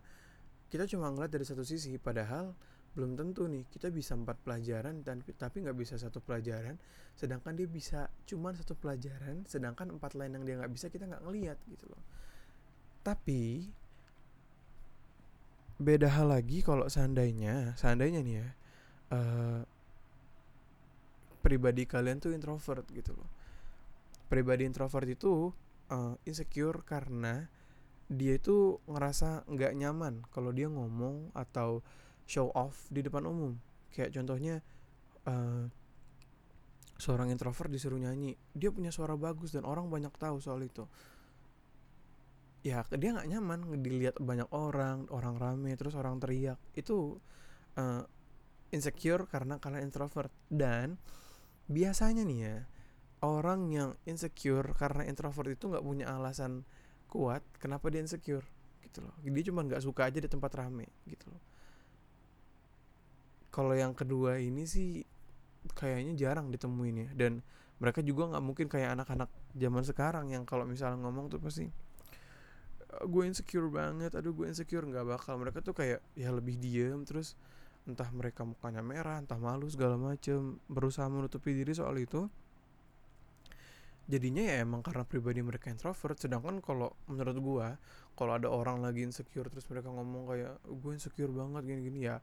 kita 0.70 0.86
cuma 0.86 1.10
ngeliat 1.10 1.32
dari 1.32 1.44
satu 1.44 1.64
sisi 1.64 1.96
padahal 1.96 2.52
belum 2.90 3.14
tentu 3.14 3.46
nih 3.46 3.62
kita 3.70 3.86
bisa 3.94 4.18
empat 4.18 4.42
pelajaran 4.42 5.06
dan 5.06 5.22
tapi 5.38 5.62
nggak 5.62 5.78
bisa 5.78 5.94
satu 5.94 6.18
pelajaran 6.18 6.74
sedangkan 7.14 7.54
dia 7.54 7.70
bisa 7.70 8.10
cuma 8.26 8.50
satu 8.50 8.74
pelajaran 8.74 9.46
sedangkan 9.46 9.94
empat 9.94 10.18
lain 10.18 10.34
yang 10.34 10.44
dia 10.44 10.54
nggak 10.58 10.72
bisa 10.74 10.90
kita 10.90 11.06
nggak 11.06 11.22
ngeliat 11.22 11.58
gitu 11.70 11.86
loh. 11.86 12.02
Tapi 13.06 13.70
beda 15.80 16.12
hal 16.12 16.34
lagi 16.34 16.60
kalau 16.60 16.90
seandainya 16.90 17.72
seandainya 17.78 18.20
nih 18.20 18.34
ya 18.36 18.48
uh, 19.16 19.60
pribadi 21.40 21.88
kalian 21.88 22.18
tuh 22.18 22.34
introvert 22.34 22.84
gitu 22.90 23.14
loh. 23.14 23.30
Pribadi 24.26 24.66
introvert 24.66 25.06
itu 25.06 25.54
uh, 25.94 26.14
insecure 26.26 26.82
karena 26.82 27.46
dia 28.10 28.34
itu 28.34 28.82
ngerasa 28.90 29.46
nggak 29.46 29.72
nyaman 29.78 30.26
kalau 30.34 30.50
dia 30.50 30.66
ngomong 30.66 31.30
atau 31.30 31.78
show 32.30 32.54
off 32.54 32.86
di 32.94 33.02
depan 33.02 33.26
umum. 33.26 33.58
Kayak 33.90 34.14
contohnya 34.14 34.62
uh, 35.26 35.66
seorang 36.94 37.34
introvert 37.34 37.66
disuruh 37.66 37.98
nyanyi 37.98 38.38
dia 38.54 38.70
punya 38.70 38.94
suara 38.94 39.18
bagus 39.18 39.50
dan 39.50 39.66
orang 39.66 39.90
banyak 39.90 40.14
tahu 40.14 40.38
soal 40.38 40.62
itu. 40.62 40.86
Ya 42.62 42.86
dia 42.94 43.10
nggak 43.18 43.26
nyaman 43.26 43.82
dilihat 43.82 44.22
banyak 44.22 44.46
orang 44.54 45.10
orang 45.10 45.34
rame 45.42 45.74
terus 45.74 45.98
orang 45.98 46.22
teriak. 46.22 46.62
Itu 46.78 47.18
uh, 47.74 48.06
insecure 48.70 49.26
karena 49.26 49.58
kalian 49.58 49.90
introvert. 49.90 50.30
Dan 50.46 51.02
biasanya 51.66 52.22
nih 52.22 52.38
ya 52.38 52.56
orang 53.26 53.74
yang 53.74 53.90
insecure 54.06 54.70
karena 54.78 55.02
introvert 55.02 55.50
itu 55.50 55.66
nggak 55.66 55.82
punya 55.82 56.14
alasan 56.14 56.62
kuat 57.10 57.42
kenapa 57.58 57.90
dia 57.90 58.06
insecure? 58.06 58.46
Gitu 58.86 59.02
loh. 59.02 59.18
Dia 59.18 59.44
cuma 59.50 59.66
nggak 59.66 59.82
suka 59.82 60.06
aja 60.06 60.22
di 60.22 60.30
tempat 60.30 60.54
rame 60.54 60.86
gitu 61.10 61.26
loh 61.26 61.49
kalau 63.50 63.74
yang 63.74 63.92
kedua 63.92 64.38
ini 64.38 64.64
sih 64.64 65.02
kayaknya 65.74 66.14
jarang 66.16 66.48
ditemuin 66.54 66.96
ya. 66.96 67.08
Dan 67.14 67.42
mereka 67.82 68.00
juga 68.00 68.30
nggak 68.30 68.44
mungkin 68.44 68.66
kayak 68.70 68.96
anak-anak 68.98 69.30
zaman 69.58 69.82
sekarang 69.82 70.26
yang 70.30 70.46
kalau 70.46 70.64
misalnya 70.64 71.02
ngomong 71.02 71.32
tuh 71.32 71.42
pasti 71.42 71.66
eh, 71.66 73.04
gue 73.04 73.22
insecure 73.26 73.68
banget 73.68 74.14
aduh 74.14 74.32
gue 74.32 74.46
insecure. 74.46 74.86
Nggak 74.86 75.06
bakal. 75.18 75.34
Mereka 75.42 75.58
tuh 75.66 75.74
kayak 75.74 76.00
ya 76.14 76.30
lebih 76.30 76.56
diem 76.56 77.02
terus 77.02 77.34
entah 77.88 78.06
mereka 78.14 78.44
mukanya 78.46 78.84
merah 78.84 79.18
entah 79.18 79.40
malu 79.40 79.66
segala 79.66 79.96
macem 79.98 80.60
berusaha 80.70 81.10
menutupi 81.10 81.52
diri 81.52 81.74
soal 81.74 81.98
itu. 81.98 82.30
Jadinya 84.10 84.42
ya 84.42 84.66
emang 84.66 84.82
karena 84.82 85.06
pribadi 85.06 85.38
mereka 85.38 85.70
introvert. 85.70 86.18
Sedangkan 86.18 86.58
kalau 86.62 86.94
menurut 87.06 87.38
gue 87.38 87.68
kalau 88.18 88.32
ada 88.36 88.50
orang 88.50 88.82
lagi 88.82 89.06
insecure 89.06 89.48
terus 89.48 89.66
mereka 89.70 89.88
ngomong 89.88 90.22
kayak 90.28 90.54
gue 90.66 90.92
insecure 90.92 91.30
banget 91.30 91.62
gini-gini 91.66 92.10
ya 92.10 92.18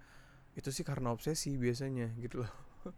itu 0.57 0.73
sih 0.73 0.81
karena 0.81 1.13
obsesi 1.13 1.53
biasanya 1.53 2.09
gitu 2.17 2.41
loh. 2.41 2.53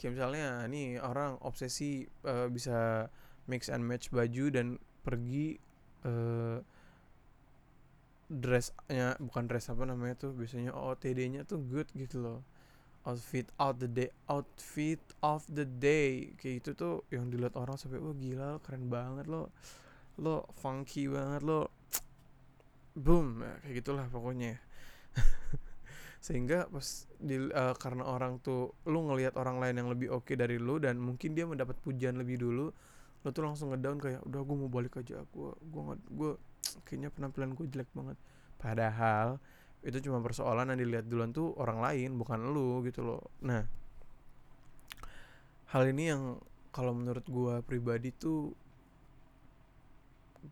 Kayak 0.00 0.16
misalnya 0.16 0.64
nih 0.64 0.96
orang 1.04 1.36
obsesi 1.44 2.08
uh, 2.24 2.48
bisa 2.48 3.12
mix 3.46 3.68
and 3.68 3.84
match 3.84 4.08
baju 4.08 4.48
dan 4.48 4.80
pergi 5.04 5.60
uh, 6.08 6.58
dressnya 8.26 9.14
bukan 9.22 9.44
dress 9.46 9.70
apa 9.70 9.86
namanya 9.86 10.18
tuh 10.18 10.34
biasanya 10.34 10.74
OTD-nya 10.74 11.44
tuh 11.44 11.60
good 11.60 11.86
gitu 11.92 12.24
loh. 12.24 12.40
Outfit 13.06 13.46
out 13.62 13.78
the 13.78 13.86
day 13.86 14.10
outfit 14.26 14.98
of 15.20 15.46
the 15.52 15.68
day. 15.68 16.32
Kayak 16.40 16.64
gitu 16.64 16.70
tuh 16.74 16.94
yang 17.12 17.28
dilihat 17.28 17.54
orang 17.54 17.76
sampai 17.78 18.00
wah 18.00 18.16
gila 18.16 18.58
keren 18.64 18.88
banget 18.88 19.28
lo. 19.28 19.52
Lo 20.18 20.48
funky 20.58 21.06
banget 21.12 21.44
lo. 21.44 21.68
Boom 23.04 23.44
ya, 23.44 23.52
kayak 23.60 23.84
gitulah 23.84 24.08
pokoknya 24.08 24.56
sehingga 26.26 26.66
pas 26.66 27.06
di, 27.22 27.38
uh, 27.38 27.70
karena 27.78 28.02
orang 28.02 28.42
tuh 28.42 28.74
lu 28.90 29.06
ngelihat 29.06 29.38
orang 29.38 29.62
lain 29.62 29.78
yang 29.78 29.86
lebih 29.94 30.10
oke 30.10 30.26
okay 30.26 30.34
dari 30.34 30.58
lu 30.58 30.82
dan 30.82 30.98
mungkin 30.98 31.38
dia 31.38 31.46
mendapat 31.46 31.78
pujian 31.86 32.18
lebih 32.18 32.42
dulu 32.42 32.74
lu 33.22 33.28
tuh 33.30 33.46
langsung 33.46 33.70
ngedown 33.70 34.02
kayak 34.02 34.26
udah 34.26 34.42
gue 34.42 34.56
mau 34.58 34.66
balik 34.66 34.98
aja 34.98 35.22
gue 35.22 35.50
gue 35.54 35.82
gue 36.10 36.30
kayaknya 36.82 37.14
penampilan 37.14 37.54
gue 37.54 37.66
jelek 37.70 37.86
banget. 37.94 38.18
Padahal 38.58 39.38
itu 39.86 40.02
cuma 40.10 40.18
persoalan 40.18 40.74
yang 40.74 40.80
dilihat 40.82 41.06
duluan 41.06 41.30
tuh 41.30 41.54
orang 41.62 41.78
lain 41.78 42.18
bukan 42.18 42.42
lu 42.50 42.82
gitu 42.82 43.06
loh. 43.06 43.22
Nah 43.46 43.62
hal 45.70 45.82
ini 45.86 46.10
yang 46.10 46.42
kalau 46.74 46.90
menurut 46.90 47.22
gue 47.22 47.54
pribadi 47.62 48.10
tuh 48.10 48.50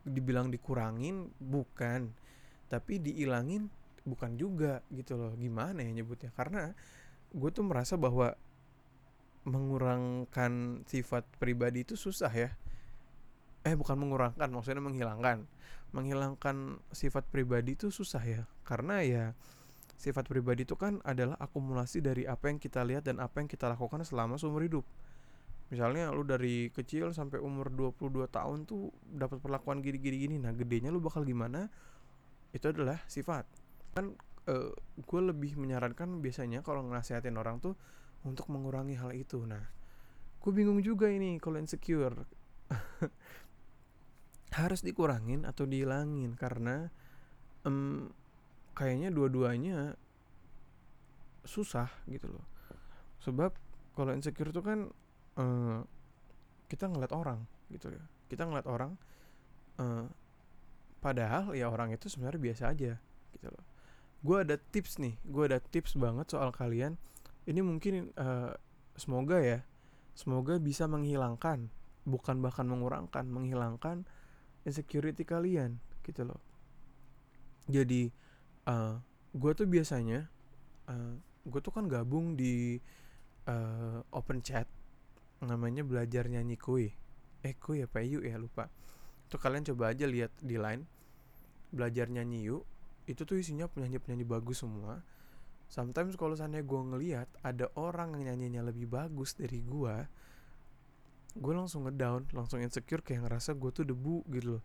dibilang 0.07 0.55
dikurangin 0.55 1.35
bukan. 1.43 2.15
Tapi 2.71 3.03
diilangin 3.03 3.67
bukan 4.05 4.37
juga 4.37 4.85
gitu 4.93 5.17
loh 5.17 5.33
gimana 5.35 5.81
ya 5.81 5.91
nyebutnya? 5.91 6.31
Karena 6.37 6.73
gue 7.35 7.51
tuh 7.51 7.65
merasa 7.65 7.97
bahwa 7.97 8.37
mengurangkan 9.45 10.85
sifat 10.89 11.25
pribadi 11.41 11.85
itu 11.85 11.97
susah 11.97 12.33
ya. 12.33 12.51
Eh 13.65 13.77
bukan 13.77 13.97
mengurangkan 13.97 14.49
maksudnya 14.49 14.85
menghilangkan. 14.85 15.49
Menghilangkan 15.93 16.81
sifat 16.93 17.29
pribadi 17.29 17.77
itu 17.77 17.89
susah 17.89 18.21
ya. 18.25 18.43
Karena 18.65 19.01
ya 19.05 19.25
sifat 19.97 20.29
pribadi 20.29 20.69
itu 20.69 20.77
kan 20.77 21.01
adalah 21.05 21.41
akumulasi 21.41 22.05
dari 22.05 22.29
apa 22.29 22.53
yang 22.53 22.61
kita 22.61 22.85
lihat 22.85 23.09
dan 23.09 23.21
apa 23.25 23.41
yang 23.41 23.49
kita 23.49 23.73
lakukan 23.73 24.05
selama 24.05 24.37
seumur 24.37 24.65
hidup. 24.65 24.85
Misalnya 25.73 26.13
lu 26.13 26.29
dari 26.29 26.69
kecil 26.69 27.17
sampai 27.17 27.41
umur 27.41 27.73
22 27.73 28.29
tahun 28.29 28.69
tuh 28.69 28.93
dapat 29.01 29.41
perlakuan 29.41 29.81
gini-gini 29.81 30.17
gini 30.29 30.37
nah 30.37 30.53
gedenya 30.53 30.93
lu 30.93 31.01
bakal 31.01 31.25
gimana? 31.25 31.73
Itu 32.53 32.69
adalah 32.71 33.01
sifat 33.09 33.64
kan 33.95 34.13
uh, 34.51 34.75
gue 34.99 35.21
lebih 35.23 35.55
menyarankan 35.55 36.19
biasanya 36.19 36.67
kalau 36.67 36.83
nasihatin 36.83 37.39
orang 37.39 37.63
tuh 37.63 37.79
untuk 38.27 38.51
mengurangi 38.51 38.99
hal 38.99 39.15
itu. 39.15 39.47
Nah 39.47 39.63
gue 40.43 40.53
bingung 40.53 40.83
juga 40.83 41.09
ini 41.09 41.39
kalau 41.39 41.63
insecure. 41.63 42.27
Harus 44.59 44.87
dikurangin 44.87 45.47
atau 45.47 45.67
dihilangin 45.67 46.35
karena 46.39 46.91
um, 47.67 48.11
kayaknya 48.75 49.11
dua-duanya 49.11 49.95
susah 51.47 51.91
gitu 52.11 52.31
loh. 52.31 52.47
Sebab 53.23 53.51
kalau 53.95 54.11
insecure 54.15 54.51
tuh 54.51 54.63
kan 54.67 54.91
uh, 55.39 55.81
kita 56.69 56.91
ngeliat 56.91 57.13
orang 57.15 57.47
gitu 57.71 57.93
ya 57.93 58.03
kita 58.29 58.49
ngeliat 58.49 58.67
orang 58.67 58.99
uh, 59.79 60.09
padahal 60.99 61.53
ya 61.53 61.69
orang 61.69 61.93
itu 61.93 62.09
sebenarnya 62.09 62.41
biasa 62.41 62.63
aja 62.73 62.93
gitu 63.37 63.49
loh 63.49 63.65
gue 64.25 64.37
ada 64.41 64.57
tips 64.57 64.97
nih 64.97 65.21
gue 65.29 65.45
ada 65.45 65.61
tips 65.61 66.01
banget 66.01 66.33
soal 66.33 66.51
kalian. 66.51 66.97
Ini 67.45 67.61
mungkin 67.61 68.09
uh, 68.17 68.57
semoga 68.97 69.37
ya 69.45 69.61
semoga 70.17 70.57
bisa 70.57 70.89
menghilangkan 70.89 71.69
bukan 72.09 72.41
bahkan 72.41 72.65
mengurangkan 72.65 73.29
menghilangkan 73.29 74.09
insecurity 74.65 75.29
kalian 75.29 75.77
gitu 76.05 76.25
loh. 76.25 76.41
Jadi 77.69 78.09
uh, 78.69 78.73
eh, 78.73 78.95
gue 79.37 79.53
tuh 79.53 79.69
biasanya 79.69 80.29
uh, 80.89 80.93
eh, 80.93 81.15
gue 81.45 81.61
tuh 81.61 81.73
kan 81.73 81.85
gabung 81.85 82.37
di 82.37 82.81
uh, 83.45 84.01
open 84.13 84.41
chat 84.41 84.65
namanya 85.45 85.85
belajar 85.85 86.25
nyanyi 86.33 86.57
kue 86.57 86.97
eh 87.45 87.55
kue 87.61 87.85
apa 87.85 88.01
yuk 88.01 88.25
ya? 88.25 88.41
Lupa. 88.41 88.73
Tuh 89.29 89.37
kalian 89.37 89.69
coba 89.69 89.93
aja 89.93 90.09
lihat 90.09 90.33
di 90.41 90.57
line 90.57 90.89
belajar 91.69 92.09
nyanyi 92.09 92.49
yuk 92.49 92.65
itu 93.05 93.23
tuh 93.29 93.37
isinya 93.37 93.69
penyanyi-penyanyi 93.69 94.25
bagus 94.25 94.65
semua. 94.65 95.05
Sometimes 95.69 96.17
kalau 96.17 96.37
sana 96.37 96.61
gue 96.61 96.81
ngeliat 96.81 97.29
ada 97.41 97.69
orang 97.77 98.17
yang 98.21 98.33
nyanyinya 98.33 98.69
lebih 98.69 98.89
bagus 98.89 99.37
dari 99.37 99.65
gue 99.65 99.97
gue 101.35 101.51
langsung 101.51 101.83
ngedown 101.83 102.31
langsung 102.31 102.63
insecure 102.63 103.03
kayak 103.03 103.27
ngerasa 103.27 103.59
gue 103.59 103.71
tuh 103.75 103.85
debu 103.85 104.23
gitu 104.31 104.59
loh. 104.59 104.63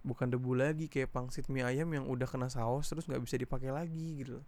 Bukan 0.00 0.32
debu 0.32 0.56
lagi 0.56 0.88
kayak 0.88 1.12
pangsit 1.12 1.50
mie 1.52 1.66
ayam 1.66 1.92
yang 1.92 2.08
udah 2.08 2.24
kena 2.24 2.48
saus 2.48 2.88
terus 2.88 3.04
nggak 3.04 3.20
bisa 3.20 3.36
dipakai 3.36 3.68
lagi 3.68 4.24
gitu 4.24 4.40
loh. 4.40 4.46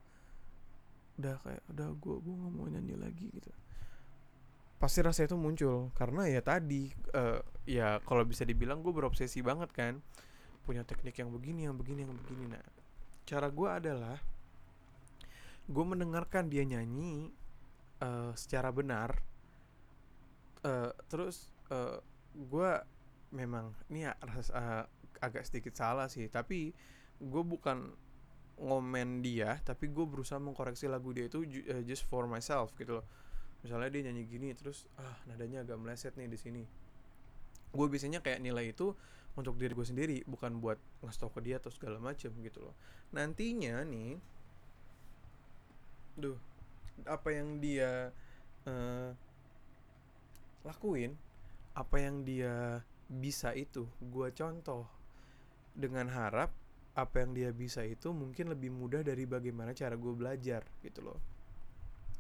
Udah 1.21 1.37
kayak 1.45 1.63
udah 1.69 1.89
gue 1.93 2.17
gue 2.25 2.35
nggak 2.41 2.53
mau 2.57 2.67
nyanyi 2.73 2.95
lagi 2.97 3.27
gitu. 3.29 3.53
Pasti 4.81 5.05
rasa 5.05 5.27
itu 5.29 5.37
muncul 5.37 5.93
karena 5.93 6.25
ya 6.31 6.41
tadi 6.41 6.89
uh, 7.13 7.43
ya 7.69 8.01
kalau 8.07 8.25
bisa 8.25 8.49
dibilang 8.49 8.81
gue 8.81 8.95
berobsesi 8.95 9.45
banget 9.45 9.69
kan. 9.77 10.01
Punya 10.65 10.89
teknik 10.89 11.21
yang 11.21 11.29
begini 11.29 11.69
yang 11.69 11.77
begini 11.77 12.09
yang 12.09 12.17
begini. 12.17 12.49
Nah 12.49 12.78
cara 13.29 13.53
gue 13.53 13.69
adalah 13.69 14.17
gue 15.69 15.85
mendengarkan 15.85 16.49
dia 16.49 16.65
nyanyi 16.65 17.29
uh, 18.01 18.33
secara 18.33 18.73
benar. 18.73 19.21
Uh, 20.65 20.91
terus 21.13 21.53
uh, 21.69 22.01
gue 22.33 22.71
memang 23.37 23.77
ini 23.93 24.09
ya 24.09 24.17
uh, 24.17 24.89
agak 25.21 25.45
sedikit 25.45 25.77
salah 25.77 26.09
sih 26.09 26.25
tapi 26.33 26.73
gue 27.21 27.43
bukan 27.45 27.93
ngomen 28.59 29.21
dia 29.23 29.61
tapi 29.63 29.93
gue 29.93 30.03
berusaha 30.09 30.41
mengkoreksi 30.41 30.89
lagu 30.89 31.13
dia 31.13 31.29
itu 31.29 31.45
uh, 31.45 31.85
just 31.85 32.09
for 32.09 32.25
myself 32.25 32.73
gitu 32.81 33.05
loh. 33.05 33.07
Misalnya 33.61 33.93
dia 33.93 34.09
nyanyi 34.09 34.25
gini 34.25 34.49
terus 34.57 34.89
ah 34.97 35.21
nadanya 35.29 35.69
agak 35.69 35.77
meleset 35.77 36.17
nih 36.17 36.33
di 36.33 36.39
sini 36.41 36.63
gue 37.73 37.87
biasanya 37.87 38.25
kayak 38.25 38.41
nilai 38.41 38.73
itu 38.73 38.97
untuk 39.39 39.55
diri 39.55 39.71
gue 39.71 39.87
sendiri 39.87 40.19
bukan 40.27 40.59
buat 40.59 40.81
ngasih 41.07 41.31
ke 41.31 41.41
dia 41.47 41.57
atau 41.63 41.71
segala 41.71 42.03
macem 42.03 42.35
gitu 42.43 42.59
loh. 42.59 42.75
Nantinya 43.15 43.87
nih 43.87 44.19
duh 46.19 46.35
apa 47.07 47.31
yang 47.31 47.63
dia 47.63 48.11
uh, 48.67 49.11
lakuin 50.67 51.15
apa 51.79 51.97
yang 52.03 52.27
dia 52.27 52.83
bisa 53.07 53.55
itu 53.55 53.87
gue 54.03 54.29
contoh. 54.35 54.85
Dengan 55.79 56.11
harap 56.11 56.51
apa 56.99 57.23
yang 57.23 57.31
dia 57.31 57.55
bisa 57.55 57.87
itu 57.87 58.11
mungkin 58.11 58.51
lebih 58.51 58.75
mudah 58.75 59.07
dari 59.07 59.23
bagaimana 59.23 59.71
cara 59.71 59.95
gue 59.95 60.11
belajar 60.11 60.67
gitu 60.83 61.07
loh. 61.07 61.23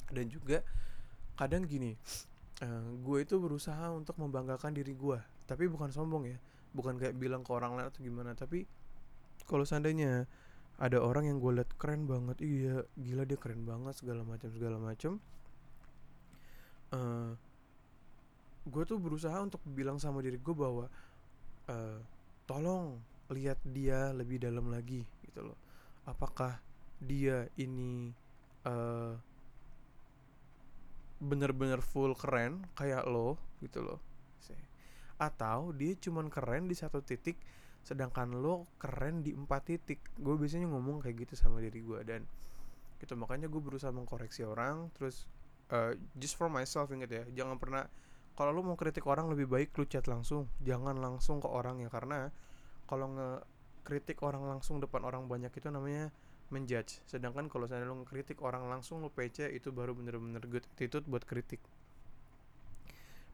Dan 0.06 0.30
juga 0.30 0.62
kadang 1.34 1.66
gini 1.66 1.98
uh, 2.62 2.90
gue 3.02 3.18
itu 3.26 3.34
berusaha 3.42 3.90
untuk 3.90 4.14
membanggakan 4.22 4.74
diri 4.74 4.94
gue 4.94 5.18
tapi 5.48 5.64
bukan 5.66 5.88
sombong 5.88 6.28
ya. 6.28 6.38
Bukan 6.76 7.00
kayak 7.00 7.16
bilang 7.16 7.40
ke 7.40 7.50
orang 7.56 7.74
lain 7.80 7.88
atau 7.88 8.04
gimana. 8.04 8.36
Tapi 8.36 8.68
kalau 9.48 9.64
seandainya 9.64 10.28
ada 10.78 11.00
orang 11.02 11.26
yang 11.26 11.42
gue 11.42 11.58
liat 11.58 11.70
keren 11.74 12.06
banget 12.06 12.38
iya 12.38 12.86
gila 12.94 13.26
dia 13.26 13.34
keren 13.34 13.66
banget 13.66 13.98
segala 13.98 14.22
macam 14.22 14.46
segala 14.54 14.78
macam 14.78 15.18
uh, 16.94 17.34
gue 18.68 18.82
tuh 18.86 19.00
berusaha 19.02 19.34
untuk 19.42 19.58
bilang 19.66 19.98
sama 19.98 20.22
diri 20.22 20.38
gue 20.38 20.54
bahwa 20.54 20.86
uh, 21.66 21.98
tolong 22.46 23.00
lihat 23.34 23.58
dia 23.64 24.12
lebih 24.12 24.40
dalam 24.40 24.72
lagi 24.72 25.04
gitu 25.24 25.52
loh. 25.52 25.58
Apakah 26.08 26.60
dia 27.00 27.48
ini 27.60 28.12
uh, 28.64 29.12
bener-bener 31.18 31.82
full 31.82 32.14
keren 32.14 32.64
kayak 32.78 33.04
lo 33.08 33.36
gitu 33.60 33.82
loh 33.82 33.98
atau 35.18 35.74
dia 35.74 35.98
cuman 35.98 36.30
keren 36.30 36.70
di 36.70 36.78
satu 36.78 37.02
titik 37.02 37.36
sedangkan 37.82 38.38
lo 38.38 38.68
keren 38.76 39.22
di 39.24 39.34
empat 39.34 39.62
titik. 39.70 40.00
Gue 40.18 40.38
biasanya 40.38 40.70
ngomong 40.70 41.02
kayak 41.02 41.28
gitu 41.28 41.34
sama 41.34 41.58
diri 41.62 41.82
gue 41.82 42.00
dan 42.06 42.22
gitu. 43.02 43.14
Makanya 43.18 43.50
gue 43.50 43.60
berusaha 43.62 43.90
mengkoreksi 43.90 44.46
orang 44.46 44.90
terus 44.94 45.26
uh, 45.74 45.94
just 46.18 46.38
for 46.38 46.46
myself 46.52 46.90
inget 46.94 47.10
ya. 47.10 47.24
Jangan 47.44 47.56
pernah 47.58 47.86
kalau 48.38 48.54
lo 48.54 48.62
mau 48.62 48.78
kritik 48.78 49.02
orang 49.10 49.26
lebih 49.32 49.50
baik 49.50 49.74
lo 49.74 49.84
chat 49.88 50.06
langsung. 50.06 50.46
Jangan 50.62 51.00
langsung 51.00 51.42
ke 51.42 51.48
orang 51.50 51.82
ya 51.82 51.90
karena 51.90 52.30
kalau 52.86 53.10
ngekritik 53.10 54.22
orang 54.22 54.46
langsung 54.46 54.78
depan 54.78 55.02
orang 55.02 55.26
banyak 55.26 55.50
itu 55.50 55.68
namanya 55.72 56.14
menjudge. 56.48 57.04
Sedangkan 57.04 57.48
kalau 57.50 57.68
saya 57.68 57.84
lo 57.84 58.04
ngekritik 58.04 58.40
orang 58.40 58.68
langsung 58.68 59.00
lo 59.04 59.10
PC 59.12 59.52
itu 59.52 59.72
baru 59.74 59.92
bener-bener 59.92 60.44
good 60.46 60.64
attitude 60.76 61.04
buat 61.08 61.24
kritik. 61.24 61.60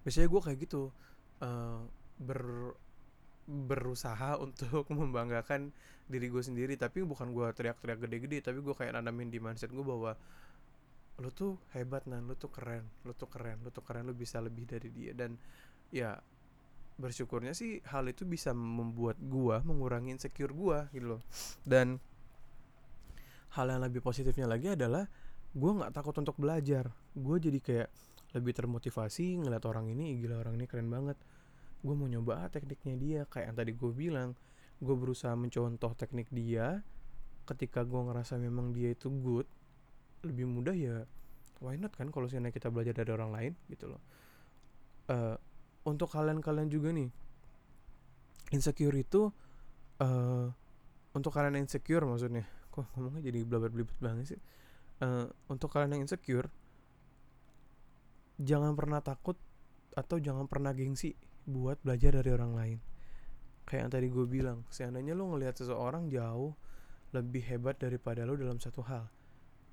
Biasanya 0.04 0.28
gue 0.28 0.40
kayak 0.40 0.58
gitu 0.68 0.92
uh, 1.44 1.84
ber 2.16 2.72
berusaha 3.44 4.40
untuk 4.40 4.88
membanggakan 4.98 5.68
diri 6.08 6.32
gue 6.32 6.40
sendiri. 6.40 6.80
Tapi 6.80 7.04
bukan 7.04 7.36
gue 7.36 7.44
teriak-teriak 7.52 8.00
gede-gede 8.08 8.40
tapi 8.40 8.64
gue 8.64 8.72
kayak 8.72 8.96
nanamin 8.96 9.28
di 9.28 9.36
mindset 9.36 9.68
gue 9.68 9.84
bahwa 9.84 10.16
lo 11.20 11.30
tuh 11.30 11.60
hebat 11.76 12.08
nan. 12.08 12.24
Lo 12.24 12.34
tuh 12.34 12.48
keren. 12.48 12.88
Lo 13.04 13.12
tuh 13.12 13.28
keren. 13.28 13.60
Lo 13.60 13.68
tuh 13.68 13.84
keren. 13.84 14.08
Lo 14.08 14.16
bisa 14.16 14.40
lebih 14.40 14.64
dari 14.64 14.88
dia. 14.88 15.12
Dan 15.12 15.36
ya 15.92 16.16
bersyukurnya 16.94 17.52
sih 17.58 17.82
hal 17.90 18.06
itu 18.06 18.22
bisa 18.22 18.54
membuat 18.54 19.18
gua 19.18 19.58
mengurangi 19.66 20.14
insecure 20.14 20.54
gua 20.54 20.86
gitu 20.94 21.18
loh. 21.18 21.22
Dan 21.66 21.98
hal 23.54 23.66
yang 23.70 23.82
lebih 23.82 24.02
positifnya 24.02 24.46
lagi 24.46 24.74
adalah 24.74 25.06
gua 25.54 25.70
nggak 25.82 25.92
takut 25.94 26.14
untuk 26.22 26.38
belajar. 26.38 26.90
Gua 27.14 27.36
jadi 27.42 27.58
kayak 27.58 27.88
lebih 28.34 28.54
termotivasi 28.54 29.42
ngeliat 29.42 29.62
orang 29.66 29.90
ini 29.90 30.18
gila 30.18 30.42
orang 30.42 30.58
ini 30.58 30.66
keren 30.66 30.90
banget 30.90 31.14
gue 31.84 31.94
mau 31.94 32.08
nyoba 32.08 32.48
tekniknya 32.48 32.94
dia. 32.96 33.20
Kayak 33.28 33.52
yang 33.52 33.56
tadi 33.60 33.72
gue 33.76 33.92
bilang 33.92 34.30
gue 34.80 34.94
berusaha 34.96 35.36
mencontoh 35.36 35.92
teknik 35.92 36.32
dia. 36.32 36.80
Ketika 37.44 37.84
gue 37.84 38.00
ngerasa 38.00 38.40
memang 38.40 38.72
dia 38.72 38.96
itu 38.96 39.12
good 39.12 39.44
lebih 40.24 40.48
mudah 40.48 40.72
ya 40.72 41.04
why 41.60 41.76
not 41.76 41.92
kan 41.92 42.09
kalau 42.09 42.26
misalnya 42.26 42.48
kita 42.48 42.72
belajar 42.72 42.96
dari 42.96 43.12
orang 43.12 43.30
lain 43.30 43.52
gitu 43.68 43.92
loh. 43.92 44.02
Uh, 45.04 45.37
untuk 45.85 46.09
kalian-kalian 46.09 46.72
juga 46.72 46.88
nih 46.96 47.12
insecure 48.56 48.96
itu 48.96 49.28
uh, 50.00 50.48
untuk 51.12 51.30
kalian 51.37 51.61
yang 51.61 51.68
insecure 51.68 52.09
maksudnya 52.09 52.48
kok 52.72 52.88
ngomongnya 52.96 53.28
jadi 53.28 53.44
blabar 53.44 53.68
belibet 53.68 53.96
banget 54.00 54.37
sih? 54.37 54.40
Uh, 55.04 55.28
untuk 55.52 55.68
kalian 55.68 56.00
yang 56.00 56.09
insecure 56.09 56.48
jangan 58.40 58.72
pernah 58.74 59.04
takut 59.04 59.37
atau 59.94 60.18
jangan 60.18 60.50
pernah 60.50 60.74
gengsi 60.74 61.14
buat 61.44 61.80
belajar 61.85 62.16
dari 62.16 62.30
orang 62.33 62.52
lain. 62.57 62.78
Kayak 63.64 63.80
yang 63.88 63.92
tadi 63.92 64.07
gue 64.12 64.26
bilang 64.28 64.59
seandainya 64.68 65.16
lo 65.16 65.28
ngelihat 65.33 65.57
seseorang 65.57 66.12
jauh 66.12 66.52
lebih 67.16 67.44
hebat 67.48 67.80
daripada 67.80 68.28
lo 68.28 68.37
dalam 68.37 68.61
satu 68.61 68.85
hal. 68.85 69.09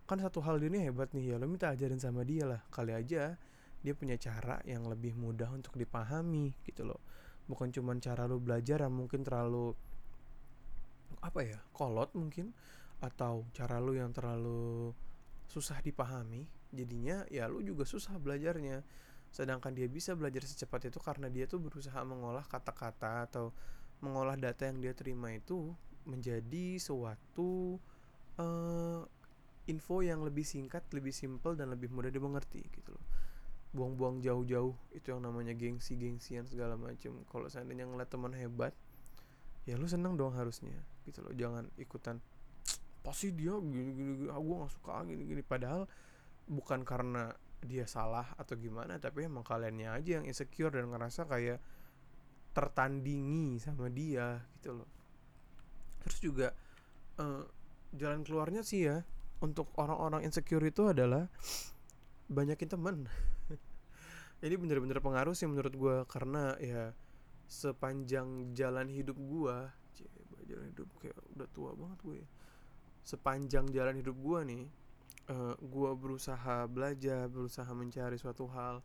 Kan 0.07 0.19
satu 0.19 0.43
hal 0.43 0.59
ini 0.63 0.87
hebat 0.87 1.11
nih 1.15 1.35
ya 1.35 1.35
lo 1.39 1.47
minta 1.47 1.71
ajarin 1.71 1.99
sama 1.99 2.23
dia 2.23 2.47
lah. 2.47 2.61
Kali 2.71 2.95
aja 2.95 3.35
dia 3.81 3.93
punya 3.97 4.15
cara 4.15 4.61
yang 4.63 4.85
lebih 4.85 5.17
mudah 5.17 5.49
untuk 5.51 5.75
dipahami 5.75 6.55
gitu 6.67 6.87
loh. 6.87 7.01
Bukan 7.49 7.73
cuma 7.73 7.95
cara 7.99 8.27
lo 8.27 8.39
belajar 8.39 8.83
yang 8.83 8.93
mungkin 8.95 9.25
terlalu 9.25 9.75
apa 11.21 11.45
ya 11.45 11.59
kolot 11.75 12.15
mungkin 12.17 12.55
atau 13.03 13.45
cara 13.51 13.77
lo 13.81 13.91
yang 13.91 14.13
terlalu 14.15 14.95
susah 15.51 15.83
dipahami. 15.83 16.47
Jadinya 16.71 17.27
ya 17.27 17.51
lo 17.51 17.59
juga 17.59 17.83
susah 17.83 18.15
belajarnya 18.15 18.83
sedangkan 19.31 19.71
dia 19.71 19.87
bisa 19.87 20.11
belajar 20.13 20.43
secepat 20.43 20.91
itu 20.91 20.99
karena 20.99 21.31
dia 21.31 21.47
tuh 21.47 21.63
berusaha 21.63 21.97
mengolah 22.03 22.43
kata-kata 22.43 23.31
atau 23.31 23.55
mengolah 24.03 24.35
data 24.35 24.67
yang 24.67 24.83
dia 24.83 24.91
terima 24.91 25.31
itu 25.31 25.71
menjadi 26.03 26.75
suatu 26.81 27.79
uh, 28.41 29.01
info 29.69 30.01
yang 30.01 30.25
lebih 30.25 30.43
singkat, 30.43 30.83
lebih 30.91 31.13
simple 31.13 31.53
dan 31.53 31.71
lebih 31.71 31.87
mudah 31.93 32.09
dimengerti 32.09 32.65
gitu 32.73 32.91
loh. 32.91 33.05
Buang-buang 33.71 34.19
jauh-jauh 34.19 34.75
itu 34.91 35.07
yang 35.15 35.23
namanya 35.23 35.55
gengsi-gengsian 35.55 36.43
segala 36.49 36.75
macam 36.75 37.23
kalau 37.31 37.47
seandainya 37.47 37.87
ngeliat 37.87 38.09
teman 38.11 38.35
hebat 38.35 38.75
ya 39.63 39.77
lu 39.77 39.85
seneng 39.85 40.17
dong 40.17 40.35
harusnya 40.35 40.75
gitu 41.07 41.23
loh. 41.23 41.31
Jangan 41.31 41.69
ikutan 41.79 42.19
pasti 43.01 43.33
dia 43.33 43.57
gini 43.57 43.95
gini, 43.97 44.11
gini 44.25 44.29
ah, 44.29 44.37
gue 44.37 44.55
gak 44.61 44.73
suka 44.77 45.01
gini 45.09 45.25
gini 45.25 45.41
padahal 45.41 45.89
bukan 46.45 46.85
karena 46.85 47.33
dia 47.61 47.85
salah 47.85 48.25
atau 48.37 48.57
gimana 48.57 48.97
tapi 48.97 49.29
emang 49.29 49.45
kaliannya 49.45 49.93
aja 49.93 50.21
yang 50.21 50.25
insecure 50.25 50.73
dan 50.73 50.89
ngerasa 50.89 51.29
kayak 51.29 51.61
tertandingi 52.51 53.61
sama 53.61 53.87
dia 53.87 54.41
gitu 54.59 54.81
loh 54.81 54.89
terus 56.01 56.17
juga 56.19 56.47
uh, 57.21 57.45
jalan 57.93 58.25
keluarnya 58.25 58.65
sih 58.65 58.89
ya 58.89 59.05
untuk 59.41 59.69
orang-orang 59.77 60.25
insecure 60.25 60.63
itu 60.65 60.89
adalah 60.89 61.29
banyakin 62.27 62.69
temen 62.69 62.95
ini 64.45 64.55
bener-bener 64.57 64.97
pengaruh 64.97 65.37
sih 65.37 65.45
menurut 65.45 65.73
gue 65.73 65.95
karena 66.09 66.57
ya 66.57 66.91
sepanjang 67.45 68.55
jalan 68.57 68.87
hidup 68.89 69.15
gue 69.19 69.55
jalan 70.51 70.65
hidup 70.75 70.87
kayak 70.99 71.15
udah 71.35 71.47
tua 71.55 71.71
banget 71.75 71.99
gue 72.03 72.17
ya. 72.19 72.27
sepanjang 73.07 73.65
jalan 73.71 73.95
hidup 73.99 74.15
gue 74.19 74.39
nih 74.47 74.63
uh, 75.29 75.53
eh, 75.53 75.55
gue 75.59 75.91
berusaha 75.93 76.65
belajar 76.65 77.29
berusaha 77.29 77.69
mencari 77.75 78.17
suatu 78.17 78.49
hal 78.49 78.81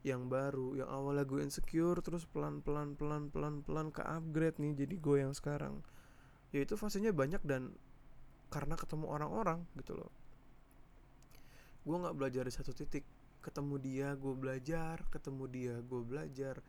yang 0.00 0.32
baru 0.32 0.80
yang 0.80 0.88
awalnya 0.88 1.28
gue 1.28 1.44
insecure 1.44 2.00
terus 2.00 2.24
pelan 2.24 2.64
pelan 2.64 2.96
pelan 2.96 3.28
pelan 3.28 3.60
pelan 3.60 3.92
ke 3.92 4.00
upgrade 4.00 4.56
nih 4.56 4.72
jadi 4.84 4.94
gue 4.96 5.16
yang 5.20 5.34
sekarang. 5.36 5.84
Ya 6.50 6.64
itu 6.64 6.74
fasenya 6.74 7.12
banyak 7.12 7.44
dan 7.44 7.76
karena 8.50 8.74
ketemu 8.74 9.06
orang-orang 9.06 9.62
gitu 9.78 9.94
loh. 9.94 10.10
Gue 11.84 11.96
nggak 12.00 12.16
belajar 12.16 12.42
di 12.48 12.52
satu 12.52 12.72
titik. 12.72 13.04
Ketemu 13.40 13.74
dia 13.80 14.08
gue 14.16 14.34
belajar 14.36 15.00
ketemu 15.12 15.44
dia 15.48 15.74
gue 15.80 16.00
belajar. 16.04 16.60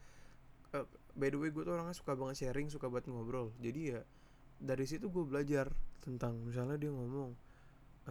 Uh, 0.72 0.88
by 1.16 1.28
the 1.32 1.40
way 1.40 1.52
gue 1.52 1.64
tuh 1.64 1.76
orangnya 1.76 1.96
suka 1.96 2.16
banget 2.16 2.48
sharing 2.48 2.68
suka 2.68 2.92
banget 2.92 3.12
ngobrol. 3.12 3.56
Jadi 3.64 3.96
ya 3.96 4.02
dari 4.62 4.86
situ 4.86 5.08
gue 5.08 5.24
belajar 5.24 5.72
tentang 6.04 6.38
misalnya 6.44 6.76
dia 6.76 6.92
ngomong 6.92 7.32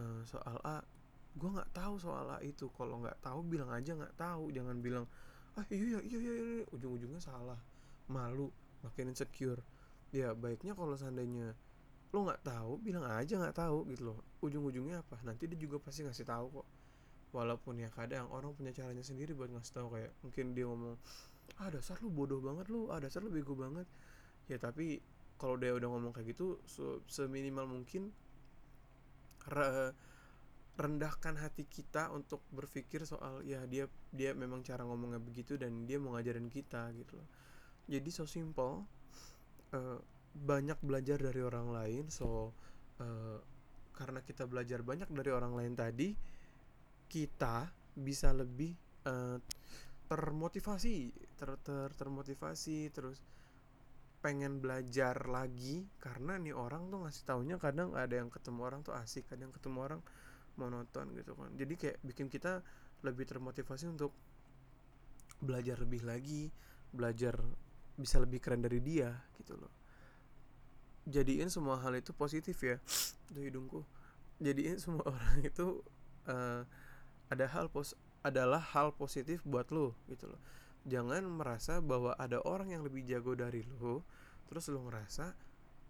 uh, 0.01 0.21
soal 0.25 0.57
A 0.65 0.83
gue 1.35 1.49
nggak 1.49 1.71
tahu 1.71 1.95
soal 1.99 2.27
itu. 2.43 2.67
Kalau 2.75 2.99
nggak 3.03 3.19
tahu 3.23 3.39
bilang 3.45 3.69
aja 3.71 3.91
nggak 3.95 4.15
tahu. 4.15 4.51
Jangan 4.51 4.77
bilang 4.79 5.05
ah 5.59 5.65
iya 5.67 5.99
iya 5.99 5.99
iya 5.99 6.19
iya, 6.19 6.33
iya. 6.63 6.65
ujung-ujungnya 6.71 7.19
salah 7.19 7.59
malu 8.07 8.51
makin 8.83 9.11
insecure. 9.11 9.61
Ya 10.11 10.35
baiknya 10.35 10.75
kalau 10.75 10.95
seandainya 10.95 11.55
lo 12.11 12.27
nggak 12.27 12.43
tahu 12.43 12.71
bilang 12.83 13.07
aja 13.07 13.39
nggak 13.39 13.55
tahu 13.55 13.87
gitu 13.91 14.11
loh. 14.11 14.17
Ujung-ujungnya 14.43 15.03
apa? 15.03 15.19
Nanti 15.23 15.47
dia 15.47 15.59
juga 15.59 15.79
pasti 15.79 16.03
ngasih 16.03 16.27
tahu 16.27 16.61
kok. 16.61 16.67
Walaupun 17.31 17.79
ya 17.79 17.87
kadang 17.95 18.27
orang 18.27 18.51
punya 18.51 18.75
caranya 18.75 19.03
sendiri 19.03 19.31
buat 19.31 19.47
ngasih 19.47 19.71
tahu 19.71 19.87
kayak 19.95 20.11
mungkin 20.19 20.51
dia 20.51 20.67
ngomong 20.67 20.99
ah 21.59 21.67
dasar 21.71 21.99
lu 22.03 22.11
bodoh 22.11 22.43
banget 22.43 22.67
lu. 22.67 22.91
Ah 22.91 22.99
dasar 22.99 23.23
lu 23.23 23.31
bego 23.31 23.55
banget. 23.55 23.87
Ya 24.51 24.59
tapi 24.59 24.99
kalau 25.41 25.57
dia 25.57 25.73
udah 25.73 25.89
ngomong 25.89 26.13
kayak 26.13 26.37
gitu 26.37 26.61
so, 26.69 27.01
seminimal 27.09 27.65
mungkin 27.65 28.13
re 29.49 29.89
rendahkan 30.81 31.37
hati 31.37 31.69
kita 31.69 32.09
untuk 32.09 32.41
berpikir 32.49 33.05
soal 33.05 33.45
ya 33.45 33.61
dia 33.69 33.85
dia 34.09 34.33
memang 34.33 34.65
cara 34.65 34.81
ngomongnya 34.81 35.21
begitu 35.21 35.53
dan 35.55 35.85
dia 35.85 36.01
mau 36.01 36.17
ngajarin 36.17 36.49
kita 36.49 36.89
gitu 36.97 37.21
loh. 37.21 37.29
Jadi 37.85 38.09
so 38.09 38.25
simple 38.25 38.81
uh, 39.77 39.99
banyak 40.33 40.81
belajar 40.81 41.21
dari 41.21 41.41
orang 41.45 41.69
lain. 41.69 42.03
So 42.09 42.51
uh, 42.97 43.37
karena 43.93 44.25
kita 44.25 44.49
belajar 44.49 44.81
banyak 44.81 45.13
dari 45.13 45.29
orang 45.29 45.53
lain 45.53 45.77
tadi 45.77 46.17
kita 47.05 47.69
bisa 47.93 48.33
lebih 48.33 48.73
uh, 49.05 49.37
termotivasi 50.09 51.13
ter, 51.37 51.49
ter 51.61 51.89
termotivasi 51.93 52.89
terus 52.89 53.21
pengen 54.25 54.61
belajar 54.63 55.29
lagi. 55.29 55.85
Karena 56.01 56.41
nih 56.41 56.57
orang 56.57 56.89
tuh 56.89 57.05
ngasih 57.05 57.23
taunya 57.27 57.55
kadang 57.61 57.93
ada 57.93 58.17
yang 58.17 58.33
ketemu 58.33 58.59
orang 58.65 58.81
tuh 58.81 58.97
asik 58.97 59.29
kadang 59.29 59.53
ketemu 59.53 59.77
orang 59.85 60.01
monoton 60.61 61.09
gitu 61.17 61.33
kan. 61.33 61.49
Jadi 61.57 61.73
kayak 61.73 61.97
bikin 62.05 62.29
kita 62.29 62.61
lebih 63.01 63.25
termotivasi 63.25 63.89
untuk 63.89 64.13
belajar 65.41 65.81
lebih 65.81 66.05
lagi 66.05 66.53
belajar 66.93 67.41
bisa 67.97 68.21
lebih 68.21 68.37
keren 68.37 68.61
dari 68.61 68.77
dia 68.77 69.09
gitu 69.41 69.57
loh. 69.57 69.73
Jadiin 71.09 71.49
semua 71.49 71.81
hal 71.81 71.97
itu 71.97 72.13
positif 72.13 72.61
ya. 72.61 72.77
Tuh 73.33 73.41
hidungku. 73.41 73.81
Jadiin 74.37 74.77
semua 74.77 75.01
orang 75.13 75.41
itu 75.41 75.81
uh, 76.29 76.61
ada 77.31 77.45
hal 77.49 77.71
pos 77.73 77.97
adalah 78.21 78.61
hal 78.61 78.93
positif 78.93 79.41
buat 79.41 79.73
lo 79.73 79.97
gitu 80.05 80.29
loh. 80.29 80.41
Jangan 80.85 81.25
merasa 81.25 81.81
bahwa 81.81 82.13
ada 82.17 82.41
orang 82.45 82.73
yang 82.73 82.85
lebih 82.85 83.05
jago 83.05 83.33
dari 83.33 83.65
lo 83.81 84.05
terus 84.49 84.67
lo 84.69 84.83
ngerasa 84.85 85.33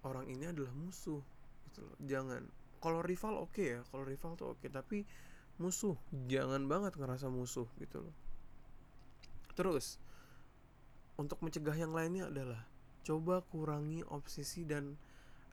orang 0.07 0.29
ini 0.31 0.47
adalah 0.47 0.71
musuh 0.71 1.19
gitu 1.67 1.79
loh. 1.83 1.97
Jangan 1.99 2.60
kalau 2.81 2.99
rival 3.05 3.37
oke 3.37 3.53
okay 3.53 3.77
ya 3.77 3.81
kalau 3.93 4.03
rival 4.03 4.33
tuh 4.35 4.57
oke 4.57 4.59
okay. 4.59 4.69
tapi 4.73 5.05
musuh 5.61 5.93
jangan 6.25 6.65
banget 6.65 6.97
ngerasa 6.97 7.29
musuh 7.29 7.69
gitu 7.77 8.01
loh. 8.01 8.15
Terus 9.53 10.01
untuk 11.21 11.37
mencegah 11.45 11.77
yang 11.77 11.93
lainnya 11.93 12.27
adalah 12.27 12.65
coba 13.05 13.45
kurangi 13.45 14.01
obsesi 14.09 14.65
dan 14.65 14.97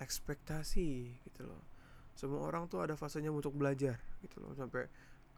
ekspektasi 0.01 1.21
gitu 1.29 1.43
loh. 1.45 1.61
Semua 2.17 2.49
orang 2.49 2.67
tuh 2.67 2.81
ada 2.81 2.97
fasenya 2.97 3.29
untuk 3.29 3.53
belajar 3.55 4.01
gitu 4.25 4.41
loh 4.41 4.57
sampai 4.57 4.89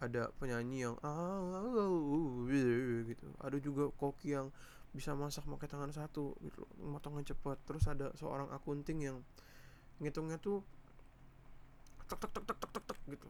ada 0.00 0.30
penyanyi 0.38 0.86
yang 0.86 0.96
ah 1.02 1.42
gitu. 3.04 3.26
Ada 3.42 3.58
juga 3.58 3.90
koki 3.98 4.38
yang 4.38 4.54
bisa 4.90 5.14
masak 5.14 5.46
pakai 5.46 5.70
tangan 5.70 5.94
satu 5.94 6.34
gitu 6.42 6.66
tangan 6.98 7.22
cepat 7.22 7.62
terus 7.62 7.86
ada 7.86 8.10
seorang 8.18 8.50
akunting 8.50 8.98
yang 9.06 9.18
ngitungnya 10.02 10.42
tuh 10.42 10.66
tek 12.10 12.18
tek 12.18 12.30
tek 12.34 12.44
tek 12.44 12.58
tek 12.58 12.70
tek, 12.74 12.84
tek 12.90 12.98
gitu. 13.14 13.28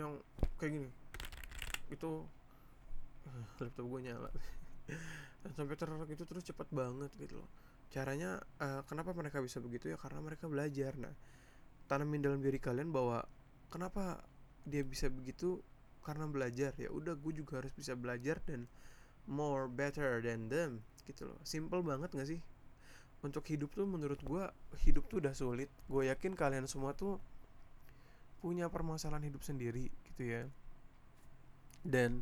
Yang 0.00 0.12
kayak 0.56 0.72
gini. 0.80 0.90
Itu 1.92 2.10
laptop 3.60 3.84
gue 3.84 4.00
nyala. 4.00 4.30
Sampai 5.56 5.76
terlalu 5.76 6.16
gitu 6.16 6.24
terus 6.24 6.44
cepat 6.48 6.68
banget 6.72 7.12
gitu 7.20 7.44
loh. 7.44 7.50
Caranya 7.92 8.40
uh, 8.58 8.80
kenapa 8.88 9.12
mereka 9.12 9.44
bisa 9.44 9.60
begitu 9.60 9.92
ya? 9.92 9.96
Karena 10.00 10.24
mereka 10.24 10.48
belajar. 10.48 10.96
Nah 10.96 11.12
tanamin 11.84 12.24
dalam 12.24 12.40
diri 12.40 12.56
kalian 12.56 12.88
bahwa 12.88 13.28
kenapa 13.68 14.24
dia 14.64 14.80
bisa 14.80 15.12
begitu? 15.12 15.60
Karena 16.00 16.24
belajar. 16.24 16.72
Ya 16.80 16.88
udah 16.88 17.16
gue 17.16 17.32
juga 17.36 17.60
harus 17.60 17.72
bisa 17.76 17.92
belajar 17.92 18.40
dan 18.48 18.64
more 19.28 19.68
better 19.68 20.20
than 20.24 20.48
them 20.48 20.80
gitu 21.04 21.28
loh. 21.28 21.36
Simple 21.44 21.84
banget 21.84 22.12
gak 22.12 22.28
sih? 22.28 22.40
Untuk 23.24 23.44
hidup 23.48 23.72
tuh 23.72 23.88
menurut 23.88 24.20
gue 24.20 24.44
hidup 24.84 25.08
tuh 25.08 25.20
udah 25.20 25.32
sulit. 25.36 25.68
Gue 25.88 26.08
yakin 26.08 26.36
kalian 26.36 26.68
semua 26.68 26.92
tuh 26.96 27.20
punya 28.44 28.68
permasalahan 28.68 29.24
hidup 29.24 29.40
sendiri 29.40 29.88
gitu 30.12 30.28
ya. 30.28 30.44
Dan 31.80 32.20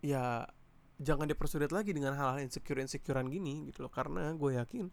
ya 0.00 0.48
jangan 0.96 1.28
dipersulit 1.28 1.68
lagi 1.68 1.92
dengan 1.92 2.16
hal-hal 2.16 2.40
insecure 2.40 2.80
insecurean 2.80 3.28
gini 3.28 3.68
gitu 3.68 3.84
loh. 3.84 3.92
Karena 3.92 4.32
gue 4.32 4.56
yakin 4.56 4.88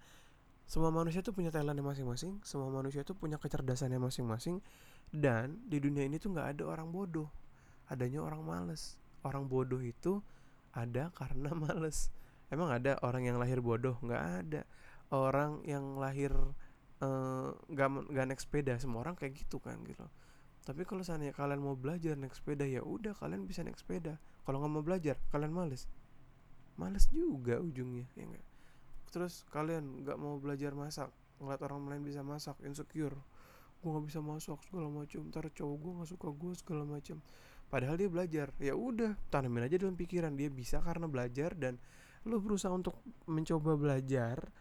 semua 0.67 0.91
manusia 0.91 1.23
tuh 1.23 1.31
punya 1.31 1.47
talentnya 1.47 1.79
masing-masing 1.79 2.43
semua 2.43 2.67
manusia 2.67 3.07
tuh 3.07 3.15
punya 3.15 3.39
kecerdasannya 3.39 4.03
masing-masing 4.03 4.59
dan 5.15 5.63
di 5.63 5.79
dunia 5.79 6.03
ini 6.03 6.19
tuh 6.19 6.35
nggak 6.35 6.59
ada 6.59 6.63
orang 6.67 6.91
bodoh. 6.91 7.31
Adanya 7.87 8.19
orang 8.19 8.43
males. 8.43 8.99
Orang 9.23 9.47
bodoh 9.47 9.79
itu 9.79 10.19
ada 10.75 11.07
karena 11.15 11.55
males. 11.63 12.11
Emang 12.51 12.67
ada 12.75 12.99
orang 12.99 13.23
yang 13.23 13.39
lahir 13.39 13.63
bodoh? 13.63 13.95
Nggak 14.03 14.23
ada. 14.43 14.61
Orang 15.07 15.63
yang 15.63 15.95
lahir 15.95 16.35
eh, 16.99 17.49
nggak 17.71 17.87
uh, 17.87 18.03
nggak 18.11 18.25
naik 18.27 18.41
sepeda 18.43 18.75
semua 18.75 19.07
orang 19.07 19.15
kayak 19.15 19.39
gitu 19.39 19.63
kan 19.63 19.79
gitu 19.87 20.03
tapi 20.67 20.83
kalau 20.83 20.99
seandainya 20.99 21.31
kalian 21.31 21.63
mau 21.63 21.79
belajar 21.79 22.19
naik 22.19 22.35
sepeda 22.35 22.67
ya 22.67 22.83
udah 22.83 23.15
kalian 23.15 23.47
bisa 23.47 23.63
naik 23.63 23.79
sepeda. 23.79 24.19
Kalau 24.43 24.59
nggak 24.59 24.73
mau 24.75 24.83
belajar 24.83 25.15
kalian 25.31 25.55
males. 25.55 25.87
Males 26.75 27.07
juga 27.07 27.63
ujungnya 27.63 28.03
ya 28.19 28.27
enggak 28.27 28.45
terus 29.07 29.47
kalian 29.55 30.03
nggak 30.03 30.19
mau 30.19 30.35
belajar 30.37 30.75
masak 30.75 31.09
ngeliat 31.39 31.61
orang 31.63 31.87
lain 31.87 32.03
bisa 32.03 32.21
masak 32.21 32.59
insecure. 32.67 33.15
Gue 33.79 33.89
nggak 33.95 34.05
bisa 34.09 34.19
masak 34.19 34.59
segala 34.67 34.91
macam 34.91 35.21
ntar 35.31 35.47
cowok 35.47 35.77
gue 35.79 35.91
nggak 36.01 36.09
suka 36.11 36.27
gue 36.35 36.51
segala 36.59 36.83
macam 36.83 37.17
padahal 37.71 37.95
dia 37.95 38.09
belajar. 38.11 38.47
Ya 38.59 38.75
udah 38.75 39.15
tanamin 39.31 39.65
aja 39.71 39.79
dalam 39.79 39.95
pikiran. 39.95 40.35
Dia 40.35 40.51
bisa 40.51 40.83
karena 40.83 41.07
belajar 41.07 41.55
dan 41.55 41.79
lo 42.27 42.43
berusaha 42.43 42.73
untuk 42.75 42.99
mencoba 43.23 43.79
belajar 43.79 44.51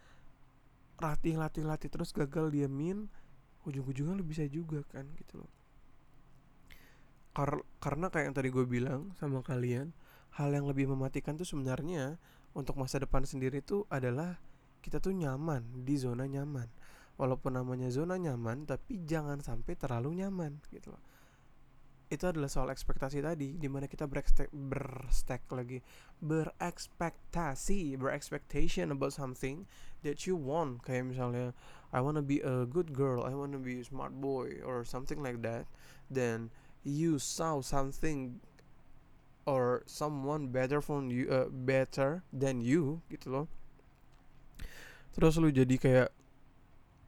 latih 0.97 1.35
latih 1.37 1.67
latih 1.67 1.91
terus 1.91 2.15
gagal 2.15 2.49
diamin 2.49 3.11
ujung-ujungnya 3.67 4.15
lo 4.15 4.23
bisa 4.23 4.47
juga 4.47 4.81
kan 4.87 5.05
gitu 5.19 5.43
loh 5.43 5.56
Kar 7.37 7.61
karena 7.77 8.09
kayak 8.09 8.33
yang 8.33 8.35
tadi 8.41 8.49
gue 8.49 8.65
bilang 8.65 9.13
sama 9.21 9.45
kalian 9.45 9.93
hal 10.41 10.49
yang 10.49 10.65
lebih 10.65 10.89
mematikan 10.89 11.37
tuh 11.37 11.45
sebenarnya 11.45 12.17
untuk 12.57 12.81
masa 12.81 12.97
depan 12.97 13.29
sendiri 13.29 13.61
tuh 13.61 13.85
adalah 13.93 14.41
kita 14.81 14.97
tuh 14.97 15.13
nyaman 15.13 15.85
di 15.85 16.01
zona 16.01 16.25
nyaman. 16.25 16.65
Walaupun 17.13 17.53
namanya 17.53 17.93
zona 17.93 18.17
nyaman 18.17 18.65
tapi 18.65 19.05
jangan 19.05 19.37
sampai 19.45 19.77
terlalu 19.77 20.25
nyaman 20.25 20.57
gitu 20.73 20.97
loh. 20.97 21.03
Itu 22.09 22.25
adalah 22.25 22.49
soal 22.49 22.73
ekspektasi 22.73 23.21
tadi 23.21 23.53
di 23.53 23.69
mana 23.69 23.85
kita 23.85 24.09
berekstek 24.09 24.49
berstek 24.49 25.45
lagi. 25.53 25.77
Berekspektasi 26.17 28.01
berekspektation 28.01 28.89
about 28.89 29.13
something 29.13 29.69
that 30.01 30.25
you 30.25 30.33
want. 30.33 30.81
Kayak 30.81 31.13
misalnya 31.13 31.53
I 31.93 32.01
wanna 32.01 32.25
be 32.25 32.41
a 32.41 32.65
good 32.65 32.97
girl 32.97 33.29
I 33.29 33.37
wanna 33.37 33.61
be 33.61 33.77
a 33.77 33.85
smart 33.85 34.17
boy 34.17 34.57
or 34.65 34.81
something 34.81 35.21
like 35.21 35.45
that. 35.45 35.69
Then 36.09 36.49
you 36.83 37.17
saw 37.21 37.61
something 37.61 38.41
or 39.47 39.81
someone 39.87 40.51
better 40.51 40.83
from 40.83 41.07
you 41.07 41.31
uh, 41.31 41.47
better 41.47 42.21
than 42.35 42.59
you 42.59 42.99
gitu 43.07 43.31
loh. 43.31 43.47
Terus 45.15 45.39
lu 45.39 45.49
jadi 45.49 45.75
kayak 45.79 46.09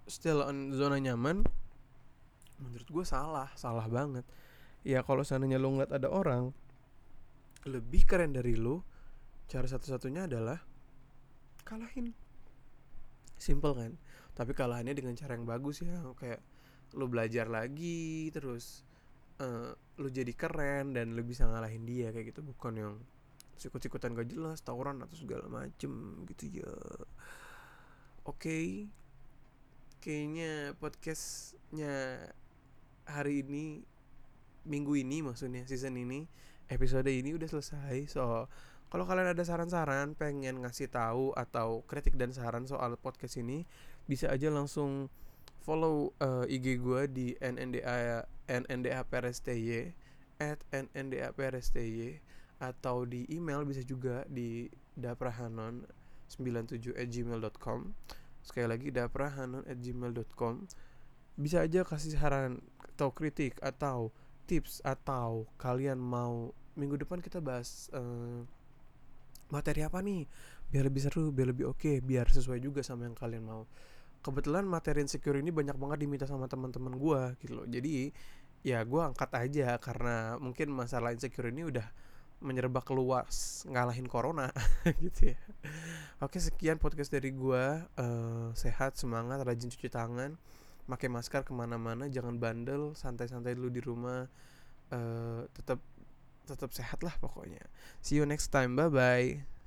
still 0.09 0.41
on 0.41 0.73
zona 0.73 0.97
nyaman? 0.97 1.45
Menurut 2.57 2.87
gue 2.89 3.05
salah 3.05 3.51
salah 3.53 3.85
banget. 3.85 4.25
Ya 4.81 5.03
kalau 5.03 5.21
seandainya 5.21 5.59
lo 5.59 5.75
ngeliat 5.75 5.91
ada 5.91 6.07
orang 6.07 6.55
lebih 7.67 8.07
keren 8.07 8.31
dari 8.31 8.55
lo 8.55 8.87
cara 9.51 9.67
satu-satunya 9.67 10.25
adalah 10.25 10.63
kalahin. 11.67 12.15
Simple 13.35 13.75
kan? 13.75 13.91
Tapi 14.33 14.55
kalahannya 14.55 14.95
dengan 14.95 15.13
cara 15.19 15.35
yang 15.35 15.43
bagus 15.43 15.83
ya 15.83 15.99
kayak 16.15 16.39
lo 16.95 17.05
belajar 17.05 17.45
lagi 17.51 18.31
terus 18.33 18.87
uh, 19.39 19.71
lo 19.99 20.07
jadi 20.07 20.31
keren 20.35 20.95
dan 20.95 21.15
lo 21.15 21.21
bisa 21.23 21.47
ngalahin 21.47 21.83
dia 21.83 22.11
kayak 22.15 22.31
gitu 22.35 22.43
bukan 22.43 22.73
yang 22.75 22.93
sikut-sikutan 23.59 24.15
gak 24.15 24.31
jelas 24.31 24.63
tawuran 24.63 25.03
atau 25.03 25.19
segala 25.19 25.51
macem 25.51 26.23
gitu 26.31 26.63
ya 26.63 26.71
oke 28.23 28.39
okay. 28.39 28.87
kayaknya 29.99 30.75
podcastnya 30.79 32.23
hari 33.03 33.43
ini 33.43 33.83
minggu 34.63 34.95
ini 34.95 35.19
maksudnya 35.25 35.67
season 35.67 35.99
ini 35.99 36.23
episode 36.71 37.09
ini 37.11 37.35
udah 37.35 37.49
selesai 37.51 38.07
so 38.07 38.47
kalau 38.89 39.05
kalian 39.05 39.35
ada 39.35 39.43
saran-saran 39.45 40.17
pengen 40.17 40.65
ngasih 40.65 40.89
tahu 40.89 41.35
atau 41.37 41.85
kritik 41.85 42.17
dan 42.17 42.33
saran 42.33 42.65
soal 42.65 42.95
podcast 42.97 43.37
ini 43.37 43.67
bisa 44.09 44.31
aja 44.31 44.49
langsung 44.49 45.11
follow 45.61 46.15
uh, 46.23 46.45
IG 46.47 46.79
gue 46.79 47.01
di 47.11 47.27
NNDA 47.39 48.25
NNDAPRSTY 48.49 49.93
at 50.39 50.59
NNDAPRSTY 50.71 52.19
atau 52.59 53.07
di 53.07 53.23
email 53.31 53.63
bisa 53.63 53.83
juga 53.83 54.27
di 54.27 54.67
daprahanon 54.99 55.87
97 56.27 56.95
at 56.95 57.07
gmail.com 57.07 57.79
sekali 58.43 58.67
lagi 58.67 58.87
daprahanon 58.91 59.63
at 59.67 59.79
gmail.com 59.79 60.67
bisa 61.39 61.63
aja 61.63 61.87
kasih 61.87 62.19
saran 62.19 62.59
atau 62.83 63.15
kritik 63.15 63.55
atau 63.63 64.11
tips 64.43 64.83
atau 64.83 65.47
kalian 65.55 65.95
mau 65.95 66.51
minggu 66.75 66.99
depan 66.99 67.23
kita 67.23 67.39
bahas 67.39 67.87
uh, 67.95 68.43
materi 69.47 69.87
apa 69.87 70.03
nih? 70.03 70.27
Biar 70.67 70.83
lebih 70.85 71.01
seru 71.01 71.31
biar 71.31 71.55
lebih 71.55 71.71
oke 71.71 71.79
okay, 71.79 71.95
biar 72.03 72.27
sesuai 72.27 72.59
juga 72.59 72.83
sama 72.83 73.07
yang 73.07 73.15
kalian 73.15 73.43
mau 73.47 73.63
kebetulan 74.19 74.67
materi 74.67 75.03
insecure 75.03 75.39
ini 75.39 75.49
banyak 75.49 75.75
banget 75.79 75.97
diminta 76.03 76.25
sama 76.27 76.45
teman-teman 76.51 76.95
gue 76.95 77.21
gitu 77.43 77.53
loh. 77.63 77.65
Jadi 77.67 78.11
ya 78.59 78.83
gue 78.83 79.01
angkat 79.01 79.31
aja 79.39 79.79
karena 79.79 80.35
mungkin 80.35 80.67
masalah 80.75 81.15
insecure 81.15 81.47
ini 81.47 81.63
udah 81.63 81.87
menyerbak 82.39 82.87
luas 82.95 83.63
ngalahin 83.67 84.07
corona 84.07 84.51
gitu 85.03 85.35
ya. 85.35 85.39
Oke 86.23 86.39
sekian 86.39 86.79
podcast 86.79 87.11
dari 87.11 87.31
gue 87.31 87.63
uh, 87.83 88.49
sehat 88.55 88.95
semangat 88.95 89.43
rajin 89.43 89.71
cuci 89.71 89.91
tangan 89.91 90.35
pakai 90.89 91.05
masker 91.05 91.45
ke 91.45 91.53
mana-mana 91.53 92.09
jangan 92.09 92.41
bandel 92.41 92.95
santai-santai 92.95 93.55
dulu 93.55 93.69
di 93.71 93.81
rumah. 93.83 94.27
Uh, 94.89 95.45
tetap 95.53 95.77
tetap 96.49 96.73
sehat 96.73 97.05
lah 97.05 97.13
pokoknya. 97.21 97.61
See 98.01 98.17
you 98.17 98.25
next 98.25 98.49
time. 98.49 98.73
Bye 98.75 98.89
bye 98.89 99.58